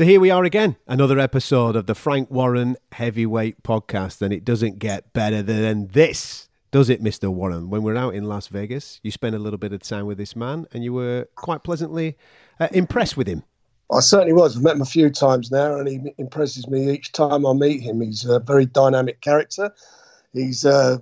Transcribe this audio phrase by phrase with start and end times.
[0.00, 4.46] So here we are again, another episode of the Frank Warren Heavyweight Podcast, and it
[4.46, 7.28] doesn't get better than this, does it, Mr.
[7.28, 7.68] Warren?
[7.68, 10.34] When we're out in Las Vegas, you spent a little bit of time with this
[10.34, 12.16] man, and you were quite pleasantly
[12.58, 13.42] uh, impressed with him.
[13.92, 14.56] I certainly was.
[14.56, 17.82] I've met him a few times now, and he impresses me each time I meet
[17.82, 18.00] him.
[18.00, 19.70] He's a very dynamic character.
[20.32, 20.96] He's uh,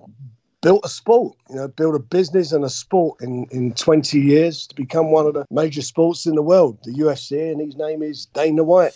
[0.61, 4.66] built a sport, you know, built a business and a sport in, in 20 years
[4.66, 8.02] to become one of the major sports in the world, the UFC, and his name
[8.02, 8.95] is Dana White.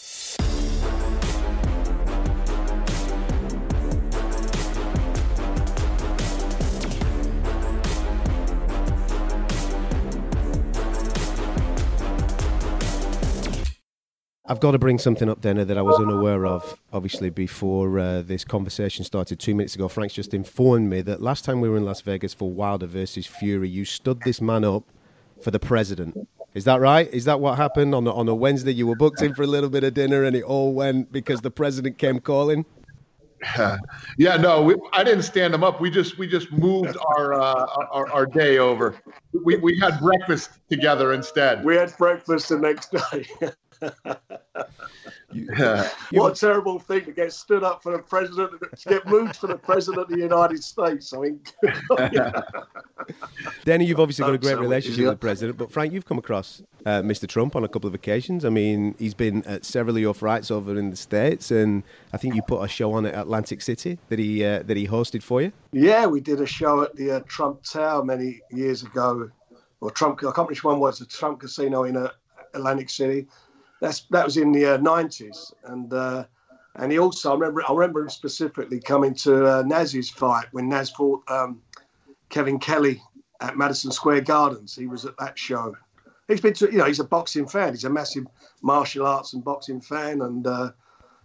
[14.44, 18.22] I've got to bring something up, Dana, that I was unaware of, obviously, before uh,
[18.22, 19.86] this conversation started two minutes ago.
[19.86, 23.24] Frank's just informed me that last time we were in Las Vegas for Wilder versus
[23.24, 24.82] Fury, you stood this man up
[25.40, 26.28] for the president.
[26.54, 27.08] Is that right?
[27.14, 28.72] Is that what happened on a, on a Wednesday?
[28.72, 31.40] You were booked in for a little bit of dinner and it all went because
[31.40, 32.66] the president came calling?
[34.18, 35.80] yeah, no, we, I didn't stand him up.
[35.80, 38.94] We just we just moved our uh, our, our day over.
[39.44, 41.64] We we had breakfast together instead.
[41.64, 42.94] We had breakfast the next
[45.32, 45.32] day.
[45.32, 45.88] Yeah.
[46.12, 49.46] what a terrible thing to get stood up for the president, to get moved for
[49.46, 51.12] the president of the United States.
[51.12, 51.40] I mean,
[53.64, 56.62] Danny, you've obviously got a great relationship with the president, but Frank, you've come across
[56.84, 57.26] uh, Mr.
[57.26, 58.44] Trump on a couple of occasions.
[58.44, 62.18] I mean, he's been at several of your fights over in the states, and I
[62.18, 65.22] think you put a show on at Atlantic City that he uh, that he hosted
[65.22, 65.52] for you.
[65.72, 69.30] Yeah, we did a show at the uh, Trump Tower many years ago.
[69.80, 72.08] Or Trump, I can't remember which one was the Trump Casino in uh,
[72.54, 73.26] Atlantic City
[73.82, 76.24] that's that was in the uh, 90s, and uh,
[76.76, 80.68] and he also I remember I remember him specifically coming to uh, Naz's fight when
[80.68, 81.60] Naz fought um,
[82.28, 83.02] Kevin Kelley
[83.40, 84.76] at Madison Square Gardens.
[84.76, 85.74] He was at that show.
[86.28, 87.72] He's been to you know he's a boxing fan.
[87.72, 88.26] He's a massive
[88.62, 90.70] martial arts and boxing fan, and uh,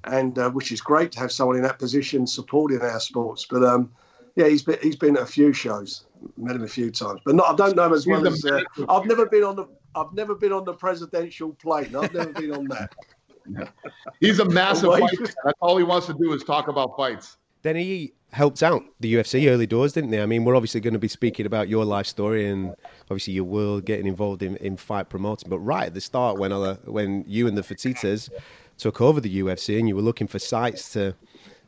[0.06, 3.46] and uh, which is great to have someone in that position supporting our sports.
[3.48, 3.92] But um,
[4.38, 6.06] yeah, he's been he's been at a few shows,
[6.38, 8.61] met him a few times, but not, I don't know him as well as uh,
[8.88, 11.95] I've never been on the I've never been on the presidential plane.
[11.95, 12.94] I've never been on that.
[14.20, 15.26] He's a massive fighter.
[15.44, 17.38] That's all he wants to do is talk about fights.
[17.64, 20.20] Then he helped out the UFC early doors, didn't he?
[20.20, 23.45] I mean, we're obviously going to be speaking about your life story and obviously your
[23.45, 25.50] world getting involved in, in fight promoting.
[25.50, 28.30] But right at the start, when uh, when you and the Fertittas
[28.78, 31.16] took over the UFC and you were looking for sites to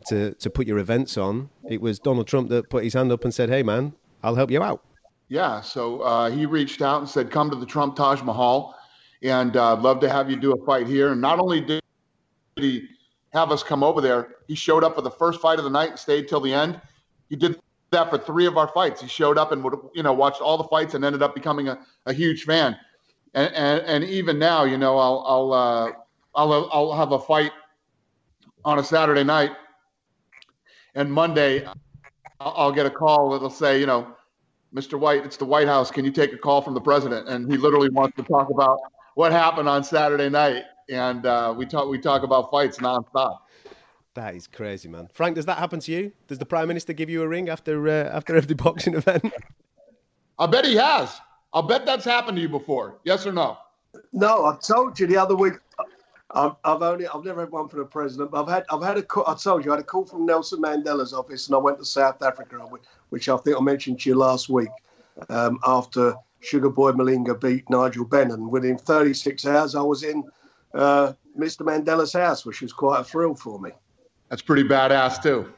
[0.08, 3.24] to to put your events on, it was Donald Trump that put his hand up
[3.24, 3.94] and said, "Hey, man,
[4.24, 4.84] I'll help you out."
[5.28, 8.76] Yeah, so uh, he reached out and said, "Come to the Trump Taj Mahal,
[9.22, 11.82] and uh, I'd love to have you do a fight here." And not only did
[12.56, 12.88] he
[13.32, 15.92] have us come over there, he showed up for the first fight of the night
[15.92, 16.82] and stayed till the end.
[17.30, 17.60] He did
[17.92, 19.02] that for three of our fights.
[19.02, 21.68] He showed up and would you know watched all the fights and ended up becoming
[21.68, 22.76] a, a huge fan.
[23.34, 25.92] And, and and even now, you know, I'll I'll uh,
[26.36, 27.52] I'll I'll have a fight
[28.66, 29.52] on a Saturday night,
[30.96, 31.66] and Monday
[32.40, 34.16] I'll get a call that'll say, you know
[34.74, 35.00] Mr.
[35.00, 35.90] White, it's the White House.
[35.90, 37.28] Can you take a call from the president?
[37.28, 38.80] And he literally wants to talk about
[39.16, 40.64] what happened on Saturday night.
[40.90, 43.40] And uh, we talk we talk about fights nonstop.
[44.16, 45.08] That is crazy, man.
[45.14, 46.12] Frank, does that happen to you?
[46.28, 49.32] Does the prime minister give you a ring after uh, after every boxing event?
[50.38, 51.20] I bet he has.
[51.54, 53.00] I'll bet that's happened to you before.
[53.04, 53.58] Yes or no?
[54.14, 55.54] No, I told you the other week.
[56.32, 58.98] I've, I've only I've never had one for the president, but I've had I've had
[58.98, 59.24] a call.
[59.28, 61.86] I told you I had a call from Nelson Mandela's office, and I went to
[61.86, 62.60] South Africa,
[63.10, 64.70] which I think I mentioned to you last week.
[65.30, 70.24] Um, after Sugar Boy Malinga beat Nigel Benn, within 36 hours, I was in
[70.74, 71.62] uh, Mr.
[71.62, 73.72] Mandela's house, which was quite a thrill for me.
[74.30, 75.52] That's pretty badass too.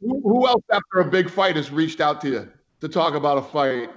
[0.00, 2.48] Who, who else after a big fight has reached out to you
[2.80, 3.90] to talk about a fight?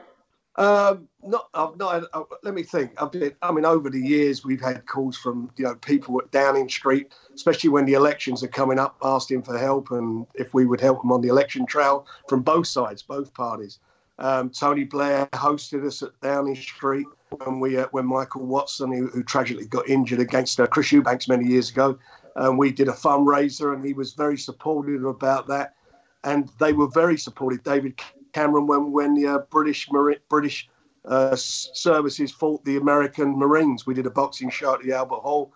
[0.56, 2.04] Um, not, I've not.
[2.14, 3.02] Uh, let me think.
[3.02, 6.32] I've been, I mean, over the years, we've had calls from you know people at
[6.32, 10.66] Downing Street, especially when the elections are coming up, asking for help and if we
[10.66, 13.80] would help them on the election trail from both sides, both parties.
[14.20, 19.08] Um, Tony Blair hosted us at Downing Street when we uh, when Michael Watson, who,
[19.08, 21.98] who, tragically got injured against uh, Chris Eubanks many years ago,
[22.36, 25.76] and we did a fundraiser, and he was very supportive about that,
[26.24, 27.64] and they were very supportive.
[27.64, 28.00] David
[28.34, 29.90] Cameron when when the uh, British
[30.30, 30.70] British
[31.06, 33.86] uh, services fought the American Marines.
[33.86, 35.54] We did a boxing show at the Albert Hall,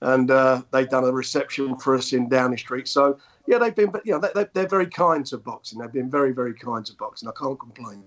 [0.00, 2.88] and uh, they've done a reception for us in Downing Street.
[2.88, 5.78] So yeah, they've been, you know, they, they're very kind to boxing.
[5.78, 7.28] They've been very, very kind to boxing.
[7.28, 8.04] I can't complain.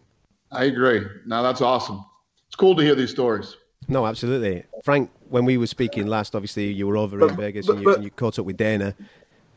[0.52, 1.02] I agree.
[1.26, 2.06] Now that's awesome.
[2.48, 3.56] It's cool to hear these stories.
[3.88, 5.10] No, absolutely, Frank.
[5.30, 7.96] When we were speaking last, obviously you were over but, in Vegas but, and, you,
[7.96, 8.96] and you caught up with Dana,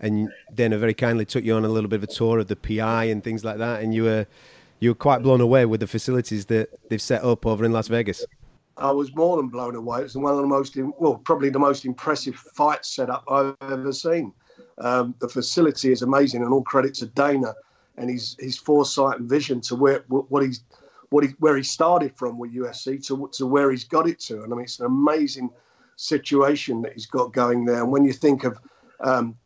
[0.01, 2.57] and Dana very kindly took you on a little bit of a tour of the
[2.57, 4.27] PI and things like that, and you were
[4.85, 7.89] you were quite blown away with the facilities that they've set up over in Las
[7.89, 8.25] Vegas.
[8.77, 10.01] I was more than blown away.
[10.01, 13.93] It was one of the most, well, probably the most impressive fight setup I've ever
[13.93, 14.33] seen.
[14.79, 17.55] Um, the facility is amazing, and all credit to Dana
[17.97, 20.65] and his his foresight and vision to where what he's
[21.11, 24.43] what he where he started from with UFC to to where he's got it to.
[24.43, 25.51] And I mean, it's an amazing
[25.97, 27.83] situation that he's got going there.
[27.83, 28.59] And when you think of,
[29.01, 29.37] um,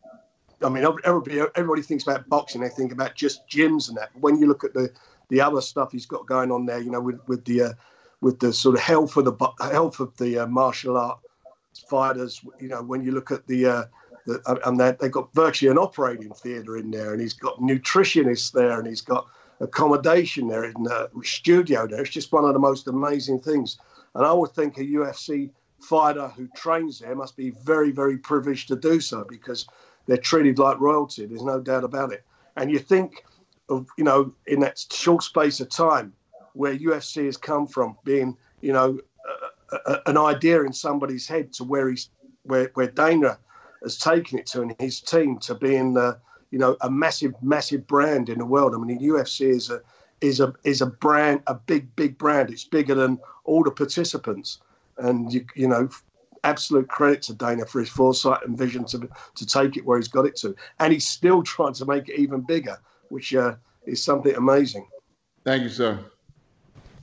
[0.63, 4.09] I mean, everybody everybody thinks about boxing, they think about just gyms and that.
[4.19, 4.91] When you look at the
[5.29, 7.73] the other stuff he's got going on there, you know, with with the uh,
[8.21, 11.19] with the sort of health of the health of the uh, martial art
[11.89, 12.41] fighters.
[12.61, 13.85] You know, when you look at the, uh,
[14.27, 18.79] the and they've got virtually an operating theatre in there, and he's got nutritionists there,
[18.79, 19.27] and he's got
[19.61, 22.01] accommodation there in the studio there.
[22.01, 23.79] It's just one of the most amazing things.
[24.15, 28.69] And I would think a UFC fighter who trains there must be very, very privileged
[28.69, 29.67] to do so because
[30.07, 31.27] they're treated like royalty.
[31.27, 32.25] There's no doubt about it.
[32.57, 33.25] And you think
[33.69, 36.13] of, you know, in that short space of time,
[36.55, 38.99] where UFC has come from, being you know
[39.73, 42.11] a, a, an idea in somebody's head to where he's
[42.43, 43.39] where where Dana
[43.83, 46.15] has taken it to, and his team to being uh,
[46.51, 48.75] you know a massive massive brand in the world.
[48.75, 49.81] I mean, the UFC is a
[50.21, 52.51] is a is a brand, a big big brand.
[52.51, 54.61] It's bigger than all the participants,
[54.99, 55.89] and you you know
[56.45, 60.09] absolute credit to Dana for his foresight and vision to to take it where he's
[60.09, 62.79] got it to, and he's still trying to make it even bigger,
[63.11, 63.55] which uh,
[63.87, 64.87] is something amazing.
[65.45, 65.99] Thank you, sir.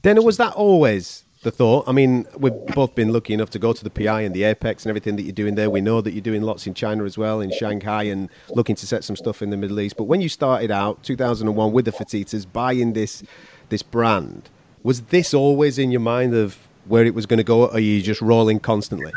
[0.01, 1.87] Then was that always the thought?
[1.87, 4.85] I mean, we've both been lucky enough to go to the PI and the Apex
[4.85, 5.69] and everything that you're doing there.
[5.69, 8.85] We know that you're doing lots in China as well, in Shanghai, and looking to
[8.85, 9.97] set some stuff in the Middle East.
[9.97, 13.23] But when you started out, 2001, with the Fertittas, buying this
[13.69, 14.49] this brand,
[14.83, 16.55] was this always in your mind of
[16.85, 19.11] where it was going to go, or are you just rolling constantly?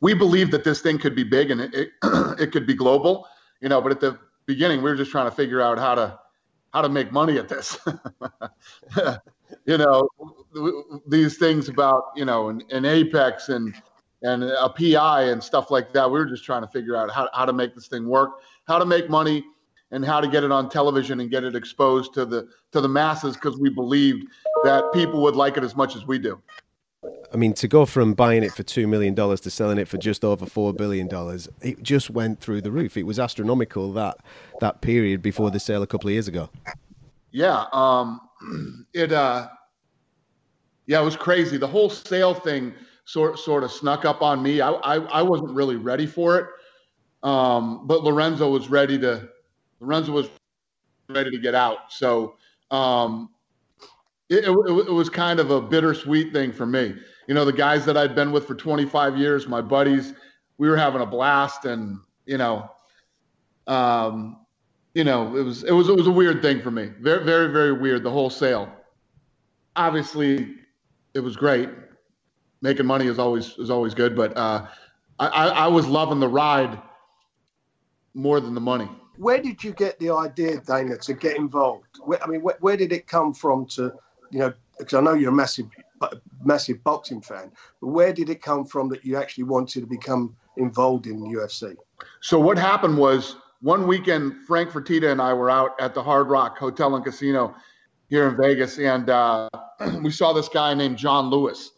[0.00, 1.90] We believed that this thing could be big and it, it,
[2.40, 3.26] it could be global,
[3.60, 3.82] you know.
[3.82, 6.18] But at the beginning, we were just trying to figure out how to
[6.72, 7.78] how to make money at this.
[9.64, 10.08] you know,
[11.06, 13.74] these things about, you know, an, an, Apex and
[14.22, 16.10] and a PI and stuff like that.
[16.10, 18.30] We were just trying to figure out how, how to make this thing work,
[18.66, 19.44] how to make money
[19.92, 22.88] and how to get it on television and get it exposed to the to the
[22.88, 24.26] masses because we believed
[24.64, 26.40] that people would like it as much as we do.
[27.32, 30.24] I mean, to go from buying it for $2 million to selling it for just
[30.24, 31.08] over $4 billion,
[31.60, 32.96] it just went through the roof.
[32.96, 34.18] It was astronomical that,
[34.60, 36.48] that period before the sale a couple of years ago.
[37.30, 37.66] Yeah.
[37.72, 38.20] Um,
[38.94, 39.48] it, uh,
[40.86, 41.58] yeah, it was crazy.
[41.58, 42.72] The whole sale thing
[43.04, 44.62] sort, sort of snuck up on me.
[44.62, 46.46] I, I, I wasn't really ready for it.
[47.22, 49.28] Um, but Lorenzo was ready to,
[49.80, 50.30] Lorenzo was
[51.10, 51.92] ready to get out.
[51.92, 52.36] So,
[52.70, 53.30] um,
[54.30, 56.94] it, it, it, was kind of a bittersweet thing for me.
[57.28, 60.14] You know, the guys that I'd been with for 25 years, my buddies,
[60.56, 62.70] we were having a blast, and you know,
[63.66, 64.38] um,
[64.94, 66.90] you know, it was it was it was a weird thing for me.
[67.00, 68.02] Very very very weird.
[68.02, 68.72] The whole sale.
[69.76, 70.56] Obviously,
[71.14, 71.68] it was great.
[72.62, 74.66] Making money is always is always good, but uh,
[75.20, 76.80] I, I was loving the ride
[78.14, 78.88] more than the money.
[79.18, 82.00] Where did you get the idea, Dana, to get involved?
[82.00, 83.92] Where, I mean, where, where did it come from to
[84.30, 85.66] you know, because I know you're a massive,
[86.44, 87.50] massive boxing fan,
[87.80, 91.76] but where did it come from that you actually wanted to become involved in UFC?
[92.20, 96.28] So what happened was one weekend, Frank Fertitta and I were out at the Hard
[96.28, 97.54] Rock Hotel and Casino
[98.08, 99.48] here in Vegas, and uh,
[100.02, 101.72] we saw this guy named John Lewis,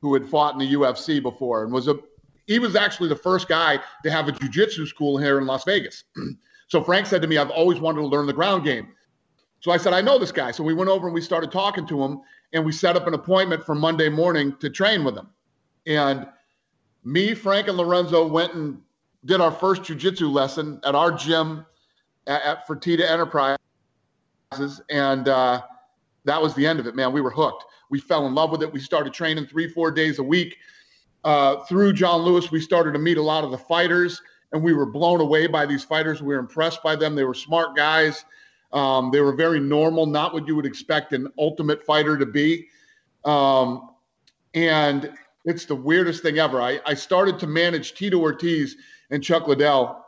[0.00, 1.96] who had fought in the UFC before and was a
[2.46, 6.04] he was actually the first guy to have a jiu-jitsu school here in Las Vegas.
[6.68, 8.88] so Frank said to me, I've always wanted to learn the ground game.
[9.60, 10.50] So I said, I know this guy.
[10.50, 12.20] So we went over and we started talking to him
[12.54, 15.28] and we set up an appointment for Monday morning to train with him.
[15.86, 16.26] And
[17.04, 18.80] me, Frank, and Lorenzo went and
[19.24, 21.66] did our first jujitsu lesson at our gym
[22.26, 23.58] at, at Fertitta Enterprises.
[24.88, 25.62] And uh,
[26.24, 27.12] that was the end of it, man.
[27.12, 27.64] We were hooked.
[27.90, 28.72] We fell in love with it.
[28.72, 30.56] We started training three, four days a week.
[31.24, 34.20] Uh, through John Lewis, we started to meet a lot of the fighters,
[34.52, 36.22] and we were blown away by these fighters.
[36.22, 37.14] We were impressed by them.
[37.14, 38.24] They were smart guys.
[38.74, 42.66] Um, they were very normal, not what you would expect an ultimate fighter to be.
[43.24, 43.90] Um,
[44.54, 45.12] and
[45.44, 46.60] it's the weirdest thing ever.
[46.60, 48.76] I, I started to manage Tito Ortiz
[49.10, 50.04] and Chuck Liddell.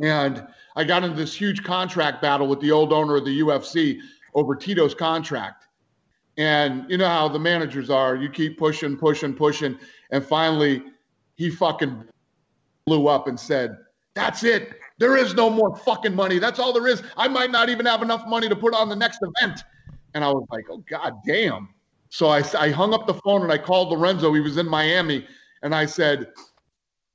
[0.00, 3.98] And I got into this huge contract battle with the old owner of the UFC
[4.34, 5.66] over Tito's contract.
[6.38, 8.14] And you know how the managers are.
[8.14, 9.78] You keep pushing, pushing, pushing.
[10.10, 10.82] And finally,
[11.34, 12.04] he fucking
[12.84, 13.78] blew up and said,
[14.14, 14.78] That's it.
[14.98, 16.38] There is no more fucking money.
[16.38, 17.02] That's all there is.
[17.16, 19.64] I might not even have enough money to put on the next event.
[20.14, 21.68] And I was like, oh, God damn.
[22.08, 24.32] So I, I hung up the phone and I called Lorenzo.
[24.32, 25.26] He was in Miami.
[25.62, 26.32] And I said,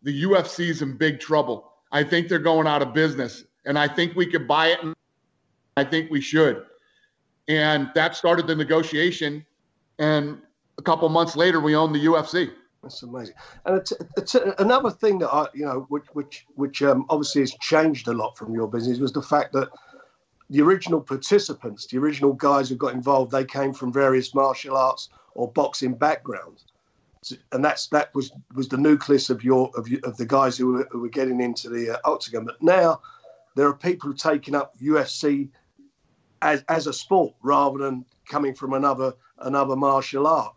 [0.03, 1.71] the UFC's in big trouble.
[1.91, 3.43] I think they're going out of business.
[3.65, 4.79] And I think we could buy it.
[5.77, 6.65] I think we should.
[7.47, 9.45] And that started the negotiation.
[9.99, 10.41] and
[10.77, 12.51] a couple months later, we own the UFC.
[12.83, 13.35] That's amazing.
[13.65, 17.53] And it's, it's another thing that I, you know, which which which um, obviously has
[17.61, 19.69] changed a lot from your business was the fact that
[20.49, 25.09] the original participants, the original guys who got involved, they came from various martial arts
[25.35, 26.65] or boxing backgrounds,
[27.51, 30.87] and that's that was was the nucleus of your of, of the guys who were,
[30.91, 32.45] who were getting into the uh, octagon.
[32.45, 32.99] But now
[33.55, 35.49] there are people taking up UFC
[36.41, 40.55] as as a sport rather than coming from another another martial art.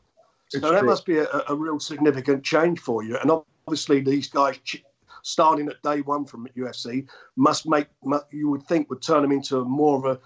[0.54, 0.88] So it's that true.
[0.88, 3.18] must be a, a, real significant change for you.
[3.18, 3.30] And
[3.66, 4.60] obviously, these guys
[5.22, 7.88] starting at day one from UFC must make
[8.30, 10.20] you would think would turn them into a more of a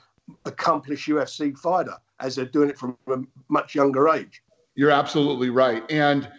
[0.45, 3.17] accomplished UFC fighter as they're doing it from a
[3.49, 4.43] much younger age.
[4.75, 5.83] You're absolutely right.
[5.91, 6.31] And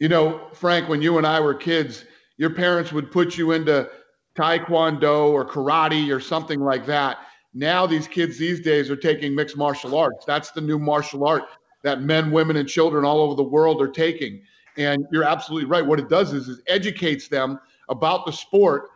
[0.00, 2.04] you know, Frank, when you and I were kids,
[2.36, 3.88] your parents would put you into
[4.36, 7.18] taekwondo or karate or something like that.
[7.54, 10.26] Now these kids these days are taking mixed martial arts.
[10.26, 11.44] That's the new martial art
[11.84, 14.42] that men, women, and children all over the world are taking.
[14.76, 15.86] And you're absolutely right.
[15.86, 18.90] What it does is, is educates them about the sport.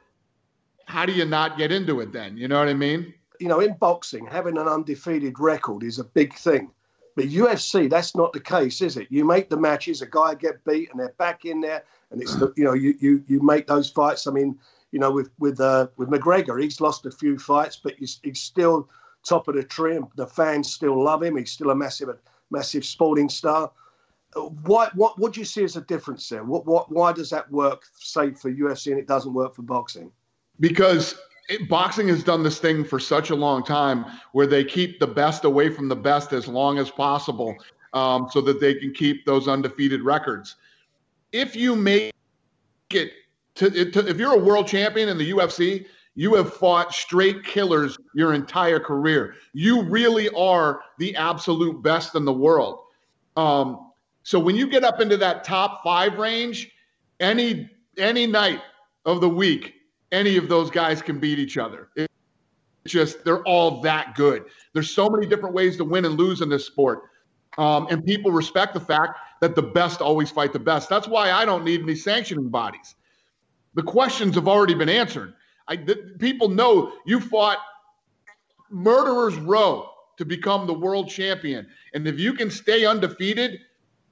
[0.86, 2.36] How do you not get into it then?
[2.36, 3.14] You know what I mean?
[3.38, 6.70] You know, in boxing, having an undefeated record is a big thing.
[7.14, 9.06] But UFC, that's not the case, is it?
[9.10, 12.34] You make the matches, a guy get beat, and they're back in there, and it's
[12.36, 14.28] the, you know you you you make those fights.
[14.28, 14.56] I mean,
[14.92, 18.40] you know, with with uh, with McGregor, he's lost a few fights, but he's, he's
[18.40, 18.88] still
[19.24, 21.36] top of the tree, and the fans still love him.
[21.36, 22.08] He's still a massive
[22.50, 23.70] massive sporting star.
[24.64, 26.44] Why, what what do you see as a difference there?
[26.44, 30.12] What what why does that work, say for UFC, and it doesn't work for boxing?
[30.60, 35.00] Because it, boxing has done this thing for such a long time, where they keep
[35.00, 37.54] the best away from the best as long as possible,
[37.94, 40.56] um, so that they can keep those undefeated records.
[41.32, 42.12] If you make
[42.90, 43.12] it
[43.56, 45.86] to, to, if you're a world champion in the UFC,
[46.18, 49.36] you have fought straight killers your entire career.
[49.52, 52.80] You really are the absolute best in the world.
[53.36, 53.92] Um,
[54.24, 56.72] so when you get up into that top five range,
[57.20, 58.60] any any night
[59.06, 59.74] of the week,
[60.10, 61.90] any of those guys can beat each other.
[61.94, 62.08] It's
[62.88, 64.46] just they're all that good.
[64.72, 67.02] There's so many different ways to win and lose in this sport.
[67.58, 70.88] Um, and people respect the fact that the best always fight the best.
[70.88, 72.96] That's why I don't need any sanctioning bodies.
[73.74, 75.34] The questions have already been answered.
[75.68, 75.76] I,
[76.18, 77.58] people know you fought
[78.70, 81.66] murderers row to become the world champion.
[81.94, 83.60] And if you can stay undefeated,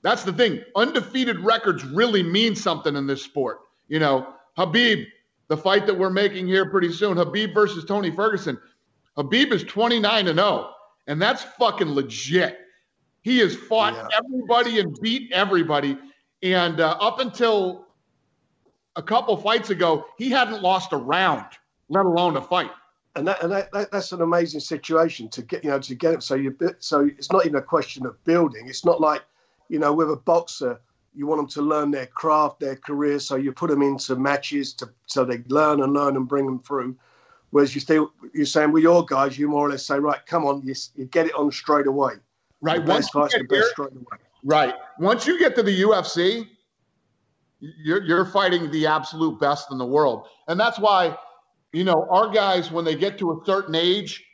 [0.02, 0.62] that's the thing.
[0.76, 3.60] Undefeated records really mean something in this sport.
[3.88, 5.06] You know, Khabib,
[5.48, 8.58] the fight that we're making here pretty soon, Khabib versus Tony Ferguson.
[9.16, 10.70] Khabib is 29 and 0,
[11.06, 12.58] and that's fucking legit.
[13.22, 14.18] He has fought yeah.
[14.18, 15.98] everybody and beat everybody.
[16.42, 17.85] And uh, up until
[18.96, 21.46] a couple fights ago, he hadn't lost a round,
[21.88, 22.70] let alone a fight.
[23.14, 26.14] And that, and that, that, that's an amazing situation to get, you know, to get
[26.14, 26.22] it.
[26.22, 28.68] So you, so it's not even a question of building.
[28.68, 29.22] It's not like,
[29.68, 30.80] you know, with a boxer,
[31.14, 33.18] you want them to learn their craft, their career.
[33.18, 36.60] So you put them into matches to, so they learn and learn and bring them
[36.60, 36.96] through.
[37.50, 40.44] Whereas you still, you're saying with your guys, you more or less say, right, come
[40.44, 42.14] on, you, you get it on straight away.
[42.60, 42.84] Right.
[42.84, 44.18] Best fights, the best straight away.
[44.44, 44.74] Right.
[44.98, 46.48] Once you get to the UFC,
[47.60, 50.28] you're, you're fighting the absolute best in the world.
[50.48, 51.16] And that's why,
[51.72, 54.24] you know, our guys, when they get to a certain age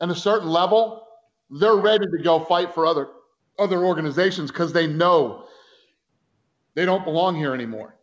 [0.00, 1.06] and a certain level,
[1.50, 3.08] they're ready to go fight for other
[3.58, 5.44] other organizations because they know
[6.74, 7.96] they don't belong here anymore.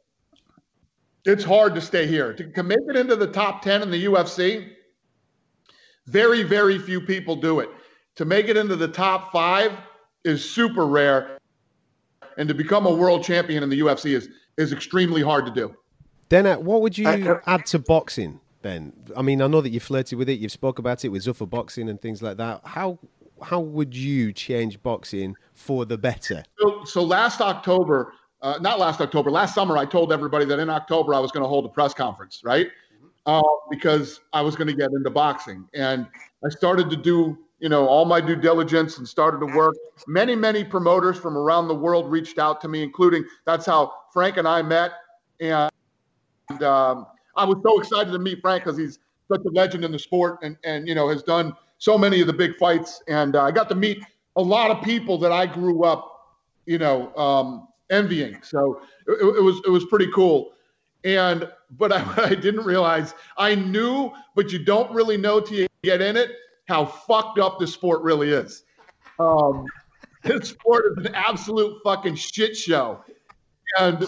[1.25, 2.34] It's hard to stay here.
[2.34, 4.69] To, make it into the top 10 in the UFC,
[6.05, 7.69] very, very few people do it.
[8.15, 9.72] To make it into the top five
[10.24, 11.38] is super rare.
[12.38, 15.76] And to become a world champion in the UFC is is extremely hard to do.
[16.30, 18.40] Then, what would you uh, add to boxing?
[18.62, 18.94] then?
[19.16, 20.40] I mean, I know that you flirted with it.
[20.40, 22.62] You've spoke about it with Zuffa boxing and things like that.
[22.64, 23.00] How
[23.42, 26.44] how would you change boxing for the better?
[26.60, 30.70] So, so last October, uh, not last October, last summer, I told everybody that in
[30.70, 32.68] October I was going to hold a press conference, right?
[33.28, 36.08] Uh, because I was going to get into boxing, and
[36.44, 39.74] I started to do you know all my due diligence and started to work
[40.06, 44.38] many many promoters from around the world reached out to me including that's how frank
[44.38, 44.93] and i met
[45.39, 45.69] and
[46.63, 47.05] um,
[47.36, 48.97] i was so excited to meet frank because he's
[49.31, 52.25] such a legend in the sport and and you know has done so many of
[52.25, 54.03] the big fights and uh, i got to meet
[54.38, 59.43] a lot of people that i grew up you know um, envying so it, it,
[59.43, 60.53] was it was pretty cool
[61.03, 61.47] and
[61.77, 66.01] but I, I didn't realize i knew but you don't really know till you get
[66.01, 66.31] in it
[66.67, 68.63] how fucked up this sport really is.
[69.19, 69.65] Um,
[70.24, 73.03] this sport is an absolute fucking shit show.
[73.79, 74.05] And,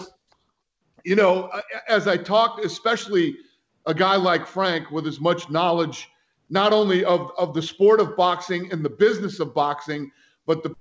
[1.04, 1.50] you know,
[1.88, 3.36] as I talked, especially
[3.86, 6.08] a guy like Frank with as much knowledge,
[6.50, 10.10] not only of, of the sport of boxing and the business of boxing,
[10.46, 10.74] but the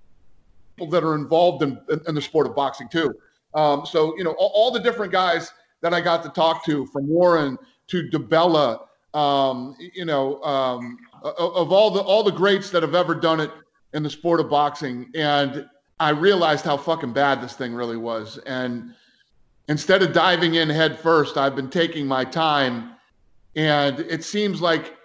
[0.76, 3.14] people that are involved in, in, the sport of boxing too.
[3.54, 6.86] Um, so you know all, all, the different guys that I got to talk to,
[6.88, 7.58] from Warren
[7.88, 13.16] to DiBella, um, you know, um, of all the all the greats that have ever
[13.16, 13.52] done it
[13.94, 15.68] in the sport of boxing, and
[16.00, 18.38] I realized how fucking bad this thing really was.
[18.40, 18.94] And
[19.68, 22.96] instead of diving in head first, I've been taking my time,
[23.56, 24.96] and it seems like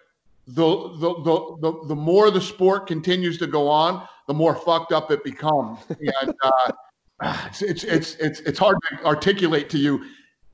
[0.46, 4.92] the the the the, the more the sport continues to go on, the more fucked
[4.92, 5.80] up it becomes.
[5.88, 6.72] And uh,
[7.46, 10.04] it's, it's it's it's it's hard to articulate to you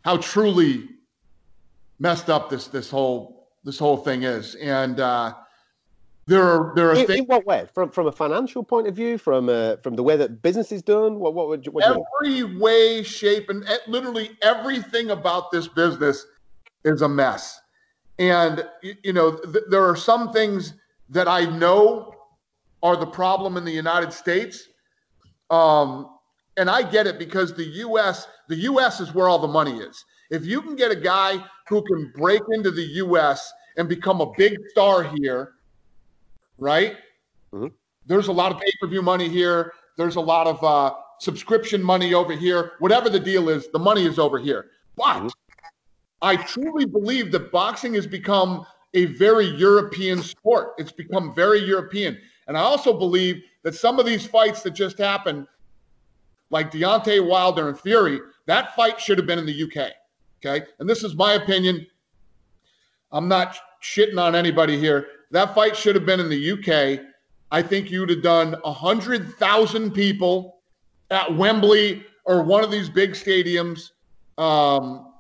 [0.04, 0.88] how truly
[1.99, 4.54] messed up this this whole this whole thing is.
[4.56, 5.35] And uh,
[6.30, 7.18] there are there are in, things.
[7.18, 7.66] In what way?
[7.75, 10.80] From from a financial point of view, from uh, from the way that business is
[10.80, 11.18] done.
[11.18, 16.25] What what would you, what every way, shape, and literally everything about this business
[16.84, 17.60] is a mess.
[18.20, 18.64] And
[19.02, 20.75] you know, th- there are some things
[21.08, 22.14] that I know
[22.80, 24.68] are the problem in the United States.
[25.50, 26.10] Um,
[26.56, 28.28] and I get it because the U.S.
[28.49, 29.00] the U.S.
[29.00, 30.04] is where all the money is.
[30.30, 33.52] If you can get a guy who can break into the U.S.
[33.76, 35.54] and become a big star here,
[36.61, 36.97] right?
[37.52, 37.69] Mm-hmm.
[38.07, 39.73] There's a lot of pay per view money here.
[39.97, 42.73] There's a lot of uh, subscription money over here.
[42.79, 44.67] Whatever the deal is, the money is over here.
[44.97, 45.29] But mm-hmm.
[46.23, 48.64] I truly believe that boxing has become
[48.95, 50.75] a very European sport.
[50.79, 52.19] It's become very European.
[52.47, 55.47] And I also believe that some of these fights that just happened
[56.50, 59.93] like Deontay Wilder and Fury, that fight should have been in the UK.
[60.45, 60.67] Okay.
[60.79, 61.87] And this is my opinion.
[63.12, 65.07] I'm not shitting on anybody here.
[65.30, 67.06] That fight should have been in the UK.
[67.52, 70.60] I think you'd have done 100,000 people
[71.10, 73.90] at Wembley or one of these big stadiums.
[74.38, 75.12] Um,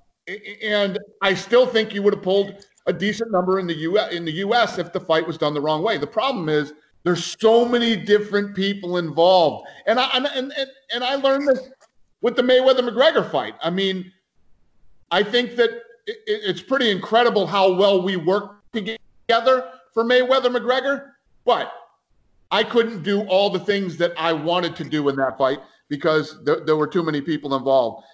[0.62, 4.24] and I still think you would have pulled a decent number in the US in
[4.24, 5.98] the US if the fight was done the wrong way.
[5.98, 9.66] The problem is there's so many different people involved.
[9.86, 10.52] And I and and,
[10.94, 11.68] and I learned this
[12.20, 13.54] with the Mayweather McGregor fight.
[13.62, 14.12] I mean,
[15.10, 15.70] I think that
[16.06, 21.10] it, it's pretty incredible how well we work together for Mayweather McGregor,
[21.44, 21.72] but
[22.50, 26.42] I couldn't do all the things that I wanted to do in that fight because
[26.44, 28.04] there, there were too many people involved.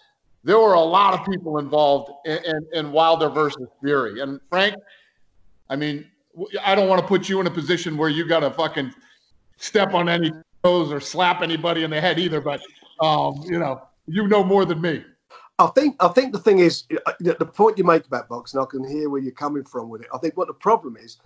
[0.45, 4.21] There were a lot of people involved in, in, in Wilder versus Fury.
[4.21, 4.77] And Frank,
[5.69, 6.07] I mean,
[6.65, 8.93] I don't want to put you in a position where you got to fucking
[9.57, 10.31] step on any
[10.63, 12.41] toes or slap anybody in the head either.
[12.41, 12.61] But
[13.01, 15.05] um, you know, you know more than me.
[15.59, 18.61] I think I think the thing is uh, the point you make about boxing.
[18.61, 20.09] I can hear where you're coming from with it.
[20.15, 21.19] I think what the problem is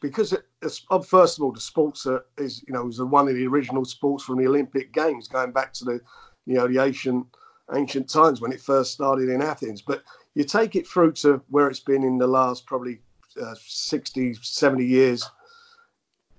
[0.00, 0.42] because it,
[0.90, 2.06] uh, first of all, the sports
[2.38, 5.72] is you know was one of the original sports from the Olympic Games, going back
[5.74, 6.00] to the
[6.46, 7.26] you know the ancient
[7.74, 9.82] ancient times when it first started in Athens.
[9.82, 10.02] But
[10.34, 13.00] you take it through to where it's been in the last probably
[13.40, 15.28] uh, 60, 70 years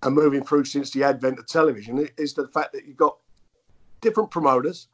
[0.03, 3.17] and moving through since the advent of television is the fact that you've got
[4.01, 4.87] different promoters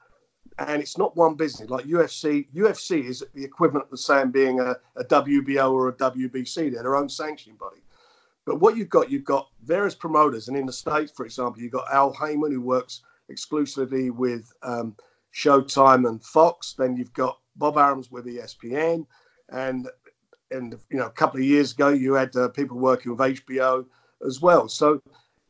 [0.57, 2.47] and it's not one business like UFC.
[2.53, 6.71] UFC is the equivalent of the same being a, a WBO or a WBC.
[6.71, 7.81] They're their own sanctioning body.
[8.45, 11.71] But what you've got, you've got various promoters, and in the states, for example, you've
[11.71, 14.95] got Al Haymon who works exclusively with um,
[15.33, 16.73] Showtime and Fox.
[16.77, 19.05] Then you've got Bob Arum's with ESPN,
[19.49, 19.87] and
[20.49, 23.85] and you know a couple of years ago you had uh, people working with HBO
[24.25, 24.67] as well.
[24.67, 25.01] So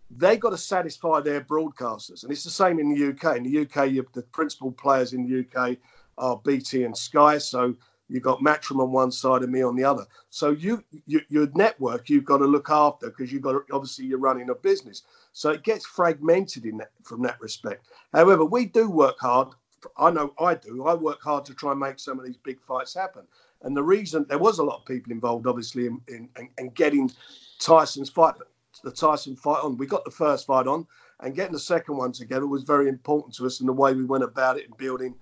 [0.10, 3.38] they got to satisfy their broadcasters, and it's the same in the UK.
[3.38, 5.78] In the UK, the principal players in the UK
[6.18, 7.38] are BT and Sky.
[7.38, 7.76] So
[8.12, 10.06] you've got Matchroom on one side and me on the other.
[10.30, 14.06] So you, you your network you've got to look after because you've got to, obviously
[14.06, 15.04] you're running a business.
[15.34, 17.86] So it gets fragmented in that from that respect.
[18.14, 19.50] However, we do work hard.
[19.98, 20.86] I know I do.
[20.86, 23.24] I work hard to try and make some of these big fights happen.
[23.64, 26.70] And the reason there was a lot of people involved, obviously, in, in, in, in
[26.72, 27.12] getting
[27.60, 28.36] Tyson's fight,
[28.84, 29.78] the Tyson fight on.
[29.78, 30.88] We got the first fight on,
[31.20, 34.04] and getting the second one together was very important to us in the way we
[34.04, 35.16] went about it and building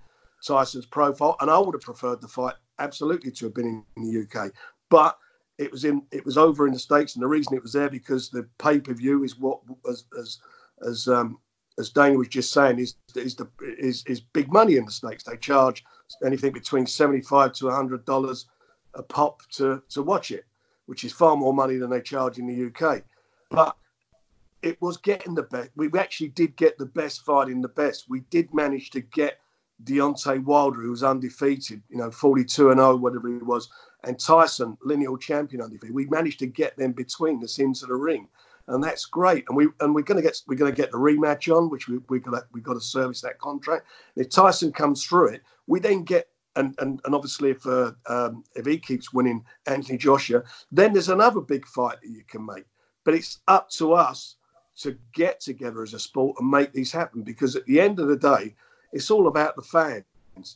[0.46, 1.36] Tyson's profile.
[1.40, 4.50] And I would have preferred the fight absolutely to have been in, the UK,
[4.88, 5.16] but
[5.58, 7.90] it was in it was over in the states, and the reason it was there
[7.90, 10.38] because the pay per view is what as as
[10.86, 11.38] as um,
[11.78, 15.24] as Dana was just saying, is is the is, is big money in the states.
[15.24, 15.84] They charge
[16.24, 18.46] anything between seventy five to hundred dollars
[18.94, 20.46] a pop to to watch it,
[20.86, 23.02] which is far more money than they charge in the UK.
[23.50, 23.76] But
[24.62, 25.70] it was getting the best.
[25.76, 28.08] We actually did get the best fight in the best.
[28.08, 29.38] We did manage to get
[29.84, 33.68] Deontay Wilder, who was undefeated, you know, 42 and 0, whatever he was,
[34.04, 35.94] and Tyson, lineal champion undefeated.
[35.94, 38.28] We managed to get them between us into the ring
[38.70, 39.44] and that's great.
[39.48, 41.88] And we and we're going to get we're going to get the rematch on, which
[41.88, 43.86] we we got we got to service that contract.
[44.14, 47.92] And if Tyson comes through it, we then get and and, and obviously if uh,
[48.06, 52.46] um, if he keeps winning Anthony Joshua, then there's another big fight that you can
[52.46, 52.64] make.
[53.04, 54.36] But it's up to us
[54.78, 57.22] to get together as a sport and make these happen.
[57.22, 58.54] Because at the end of the day,
[58.92, 60.04] it's all about the fans.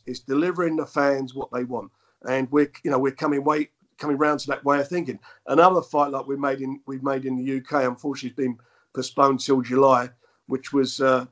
[0.05, 1.91] It's delivering the fans what they want,
[2.27, 5.19] and we're you know we're coming way coming round to that way of thinking.
[5.47, 8.59] Another fight like we made in we've made in the UK, unfortunately, has been
[8.93, 10.09] postponed till July,
[10.47, 11.25] which was uh,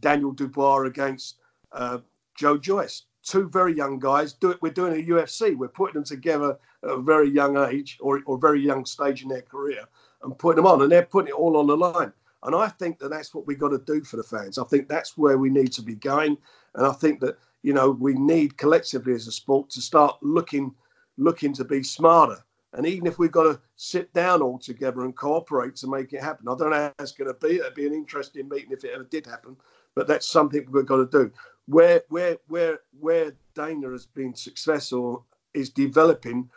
[0.00, 1.36] Daniel Dubois against
[1.72, 1.98] uh,
[2.34, 3.02] Joe Joyce.
[3.22, 4.34] Two very young guys.
[4.34, 4.62] Do it.
[4.62, 5.56] We're doing a UFC.
[5.56, 9.28] We're putting them together at a very young age or or very young stage in
[9.28, 9.84] their career
[10.22, 12.12] and putting them on, and they're putting it all on the line.
[12.46, 14.56] And I think that that's what we've got to do for the fans.
[14.56, 16.38] I think that's where we need to be going.
[16.74, 20.74] And I think that, you know, we need collectively as a sport to start looking
[21.18, 22.42] looking to be smarter.
[22.74, 26.22] And even if we've got to sit down all together and cooperate to make it
[26.22, 27.56] happen, I don't know how it's going to be.
[27.56, 29.56] It'd be an interesting meeting if it ever did happen,
[29.94, 31.32] but that's something we've got to do.
[31.66, 36.50] Where where where where Dana has been successful is developing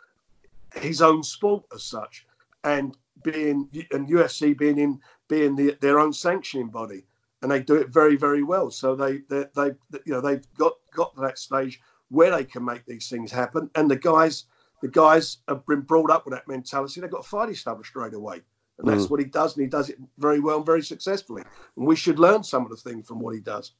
[0.76, 2.26] his own sport as such,
[2.62, 7.04] and being and UFC being in being the, their own sanctioning body,
[7.42, 8.70] and they do it very very well.
[8.70, 9.72] So they they they
[10.04, 11.80] you know they've got got to that stage
[12.10, 13.70] where they can make these things happen.
[13.74, 14.44] And the guys,
[14.82, 17.00] the guys have been brought up with that mentality.
[17.00, 18.40] They've got a fight established straight away.
[18.78, 19.10] And that's mm.
[19.10, 21.42] what he does, and he does it very well and very successfully.
[21.76, 23.72] And we should learn some of the things from what he does.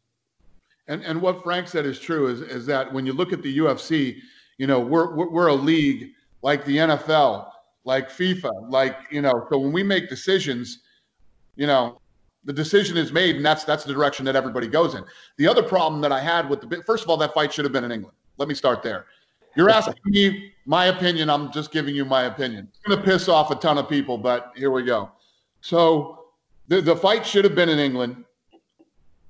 [0.88, 3.58] And and what Frank said is true is is that when you look at the
[3.58, 4.18] UFC,
[4.58, 6.10] you know, we're we're a league
[6.42, 7.50] like the NFL,
[7.84, 10.80] like FIFA, like you know, so when we make decisions,
[11.56, 12.00] you know,
[12.44, 15.04] the decision is made, and that's that's the direction that everybody goes in.
[15.36, 17.72] The other problem that I had with the first of all, that fight should have
[17.72, 18.16] been in England.
[18.38, 19.06] Let me start there.
[19.56, 21.28] You're asking me my opinion.
[21.28, 22.68] I'm just giving you my opinion.
[22.70, 25.10] It's going to piss off a ton of people, but here we go.
[25.60, 26.26] So
[26.68, 28.24] the, the fight should have been in England.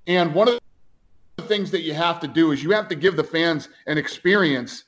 [0.07, 0.61] And one of
[1.37, 3.97] the things that you have to do is you have to give the fans an
[3.97, 4.85] experience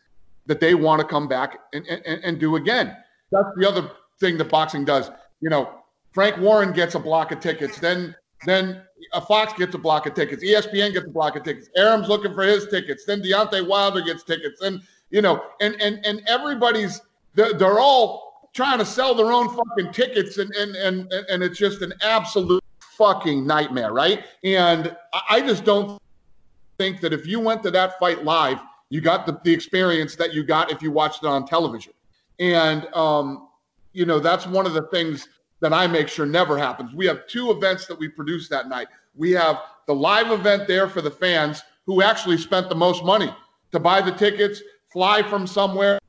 [0.47, 2.97] that they want to come back and, and, and do again.
[3.33, 3.91] That's the other
[4.21, 5.11] thing that boxing does.
[5.41, 5.81] You know,
[6.13, 7.79] Frank Warren gets a block of tickets.
[7.81, 8.15] Then
[8.45, 10.45] then a Fox gets a block of tickets.
[10.45, 11.69] ESPN gets a block of tickets.
[11.77, 13.05] Arum's looking for his tickets.
[13.05, 14.61] Then Deontay Wilder gets tickets.
[14.61, 17.01] And you know, and and and everybody's
[17.35, 21.59] they're, they're all trying to sell their own fucking tickets, and and and and it's
[21.59, 24.25] just an absolute fucking nightmare, right?
[24.45, 24.95] And
[25.29, 26.01] I just don't
[26.79, 30.35] think that if you went to that fight live, you got the, the experience that
[30.35, 31.93] you got if you watched it on television.
[32.43, 33.47] And um,
[33.93, 35.29] you know, that's one of the things
[35.61, 36.93] that I make sure never happens.
[36.93, 38.89] We have two events that we produce that night.
[39.15, 43.33] We have the live event there for the fans who actually spent the most money
[43.71, 44.61] to buy the tickets,
[44.93, 46.01] fly from somewhere,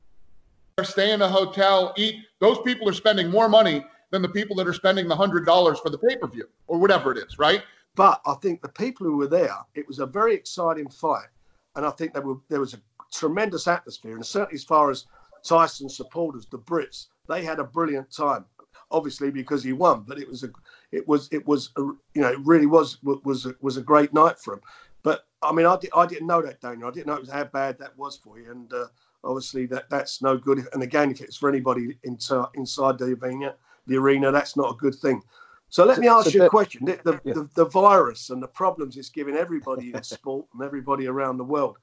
[0.82, 2.16] stay in a hotel, eat.
[2.40, 5.78] Those people are spending more money than the people that are spending the hundred dollars
[5.78, 7.62] for the pay per view or whatever it is, right?
[7.94, 11.28] But I think the people who were there, it was a very exciting fight,
[11.76, 12.80] and I think there, were, there was a
[13.12, 15.06] tremendous atmosphere, and certainly as far as
[15.44, 18.44] Tyson supporters, the Brits, they had a brilliant time
[18.90, 20.04] obviously because he won.
[20.06, 20.50] But it was a,
[20.92, 24.14] it was, it was, a, you know, it really was was a, was a great
[24.14, 24.60] night for him.
[25.02, 26.88] But I mean, I, I didn't know that, Daniel.
[26.88, 28.86] I didn't know it was how bad that was for you, and uh,
[29.22, 30.66] obviously that that's no good.
[30.72, 33.54] And again, if it's for anybody inside inside the arena,
[33.86, 35.22] the arena, that's not a good thing.
[35.68, 37.34] So let me ask you a question: the the, yeah.
[37.34, 41.44] the, the virus and the problems it's giving everybody in sport and everybody around the
[41.44, 41.76] world,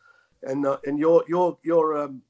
[0.44, 2.24] and uh, and you're you're you're um,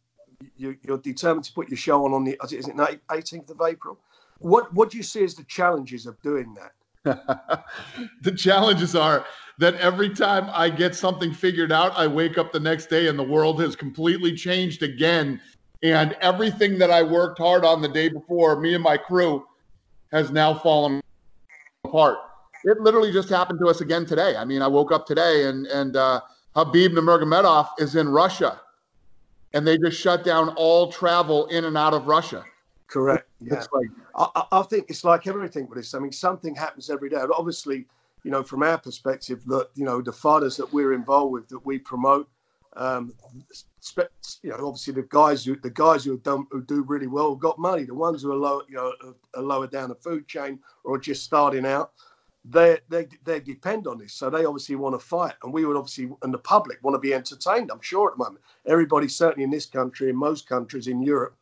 [0.57, 3.99] you, are determined to put your show on on the is it 18th of April?
[4.39, 6.71] What what do you see as the challenges of doing that?
[8.21, 9.25] the challenges are
[9.57, 13.17] that every time I get something figured out, I wake up the next day and
[13.17, 15.39] the world has completely changed again.
[15.83, 19.45] And everything that I worked hard on the day before, me and my crew,
[20.11, 21.01] has now fallen
[21.83, 22.17] apart.
[22.63, 24.35] It literally just happened to us again today.
[24.35, 26.21] I mean, I woke up today and and uh,
[26.55, 28.59] Khabib Nurmagomedov is in Russia,
[29.53, 32.43] and they just shut down all travel in and out of Russia.
[32.87, 33.27] Correct.
[33.39, 33.63] Yeah.
[33.73, 35.93] Like, I, I, think it's like everything with this.
[35.93, 37.17] I mean, something happens every day.
[37.19, 37.85] But obviously,
[38.23, 41.65] you know, from our perspective, that you know, the fighters that we're involved with, that
[41.65, 42.27] we promote,
[42.75, 43.13] um,
[44.43, 47.35] you know, obviously the guys who the guys who have done who do really well
[47.35, 47.83] got money.
[47.83, 48.93] The ones who are low, you know,
[49.35, 51.91] are lower down the food chain or just starting out,
[52.43, 54.13] they they they depend on this.
[54.13, 56.99] So they obviously want to fight, and we would obviously, and the public want to
[56.99, 57.71] be entertained.
[57.71, 61.35] I'm sure at the moment, everybody certainly in this country, in most countries in Europe,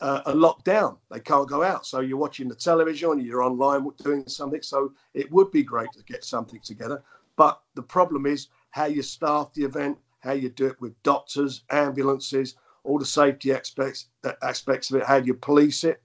[0.00, 0.96] uh, are locked down.
[1.10, 1.86] They can't go out.
[1.86, 4.62] So you're watching the television, you're online doing something.
[4.62, 7.02] So it would be great to get something together.
[7.36, 11.62] But the problem is how you staff the event, how you do it with doctors,
[11.70, 14.08] ambulances, all the safety aspects
[14.42, 16.02] aspects of it, how you police it.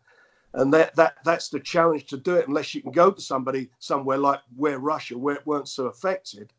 [0.54, 3.70] And that, that that's the challenge to do it unless you can go to somebody
[3.80, 6.54] somewhere like where Russia, where it weren't so affected.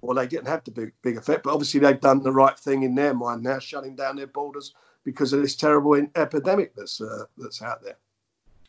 [0.00, 2.82] Well, they didn't have the big, big effect, but obviously they've done the right thing
[2.82, 4.74] in their mind now, shutting down their borders
[5.04, 7.96] because of this terrible epidemic that's uh, that's out there.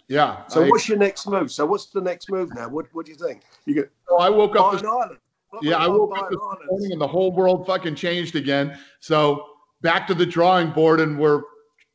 [0.08, 0.46] Yeah.
[0.48, 1.52] So I, what's your next move?
[1.52, 2.68] So what's the next move now?
[2.68, 3.42] What What do you think?
[3.66, 4.74] You get so I woke up.
[4.74, 5.18] This, island.
[5.50, 8.78] What yeah, I woke up this morning and the whole world fucking changed again.
[9.00, 9.46] So
[9.82, 11.44] back to the drawing board, and we're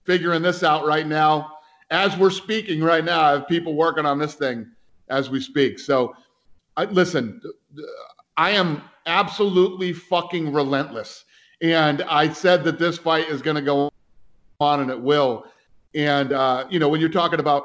[0.04, 1.57] figuring this out right now
[1.90, 3.20] as we're speaking right now.
[3.20, 4.66] I have people working on this thing
[5.08, 5.78] as we speak.
[5.78, 6.14] So,
[6.76, 7.40] I, listen,
[8.36, 11.24] I am absolutely fucking relentless,
[11.60, 13.90] and I said that this fight is going to go
[14.60, 15.46] on, and it will.
[15.94, 17.64] And uh, you know, when you're talking about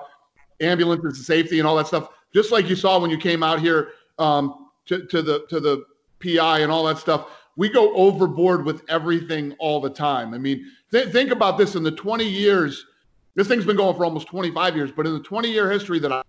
[0.61, 3.59] ambulances and safety and all that stuff, just like you saw when you came out
[3.59, 5.85] here um, to, to the to the
[6.23, 10.33] PI and all that stuff, we go overboard with everything all the time.
[10.33, 12.85] I mean, th- think about this: in the 20 years,
[13.35, 16.11] this thing's been going for almost 25 years, but in the 20 year history that
[16.11, 16.21] I,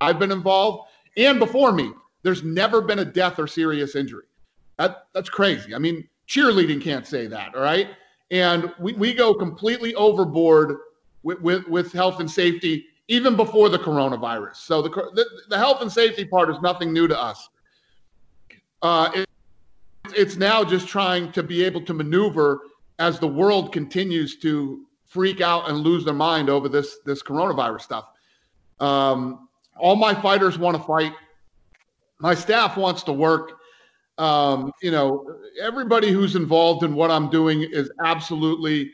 [0.00, 4.24] I've been involved, and before me, there's never been a death or serious injury.
[4.76, 5.74] That that's crazy.
[5.74, 7.88] I mean, cheerleading can't say that, all right?
[8.30, 10.76] And we, we go completely overboard
[11.22, 14.56] with, with, with health and safety even before the coronavirus.
[14.56, 17.48] So the, the, the health and safety part is nothing new to us.
[18.82, 19.28] Uh, it,
[20.14, 22.60] it's now just trying to be able to maneuver
[22.98, 27.82] as the world continues to freak out and lose their mind over this this coronavirus
[27.82, 28.10] stuff.
[28.78, 31.12] Um, all my fighters want to fight.
[32.20, 33.52] My staff wants to work.
[34.18, 38.92] Um, you know, everybody who's involved in what I'm doing is absolutely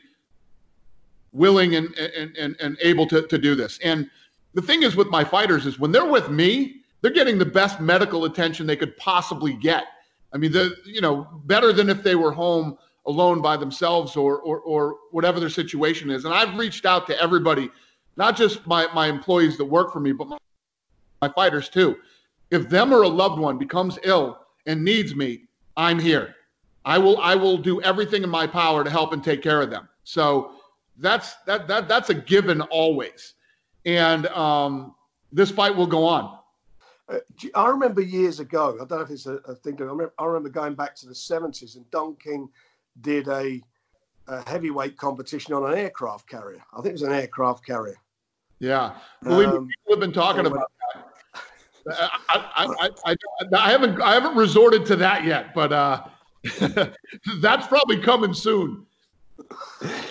[1.33, 3.79] willing and and and, and able to, to do this.
[3.83, 4.09] And
[4.53, 7.81] the thing is with my fighters is when they're with me, they're getting the best
[7.81, 9.85] medical attention they could possibly get.
[10.33, 14.39] I mean, the you know, better than if they were home alone by themselves or
[14.39, 16.25] or or whatever their situation is.
[16.25, 17.69] And I've reached out to everybody,
[18.17, 20.37] not just my my employees that work for me, but my,
[21.21, 21.97] my fighters too.
[22.51, 25.43] If them or a loved one becomes ill and needs me,
[25.77, 26.35] I'm here.
[26.85, 29.69] I will I will do everything in my power to help and take care of
[29.69, 29.89] them.
[30.03, 30.51] So
[30.97, 33.33] that's that that that's a given always.
[33.85, 34.95] And um,
[35.31, 36.39] this fight will go on.
[37.07, 37.19] Uh,
[37.53, 38.75] I remember years ago.
[38.75, 39.75] I don't know if it's a, a thing.
[39.79, 42.49] I, remember, I remember going back to the seventies, and Don King
[43.01, 43.61] did a,
[44.27, 46.63] a heavyweight competition on an aircraft carrier.
[46.73, 47.97] I think it was an aircraft carrier.
[48.59, 51.05] Yeah, believe me, Um, have been talking about that.
[51.87, 53.15] I, I, I, I,
[53.57, 56.03] I haven't I haven't resorted to that yet, but uh,
[57.41, 58.85] that's probably coming soon.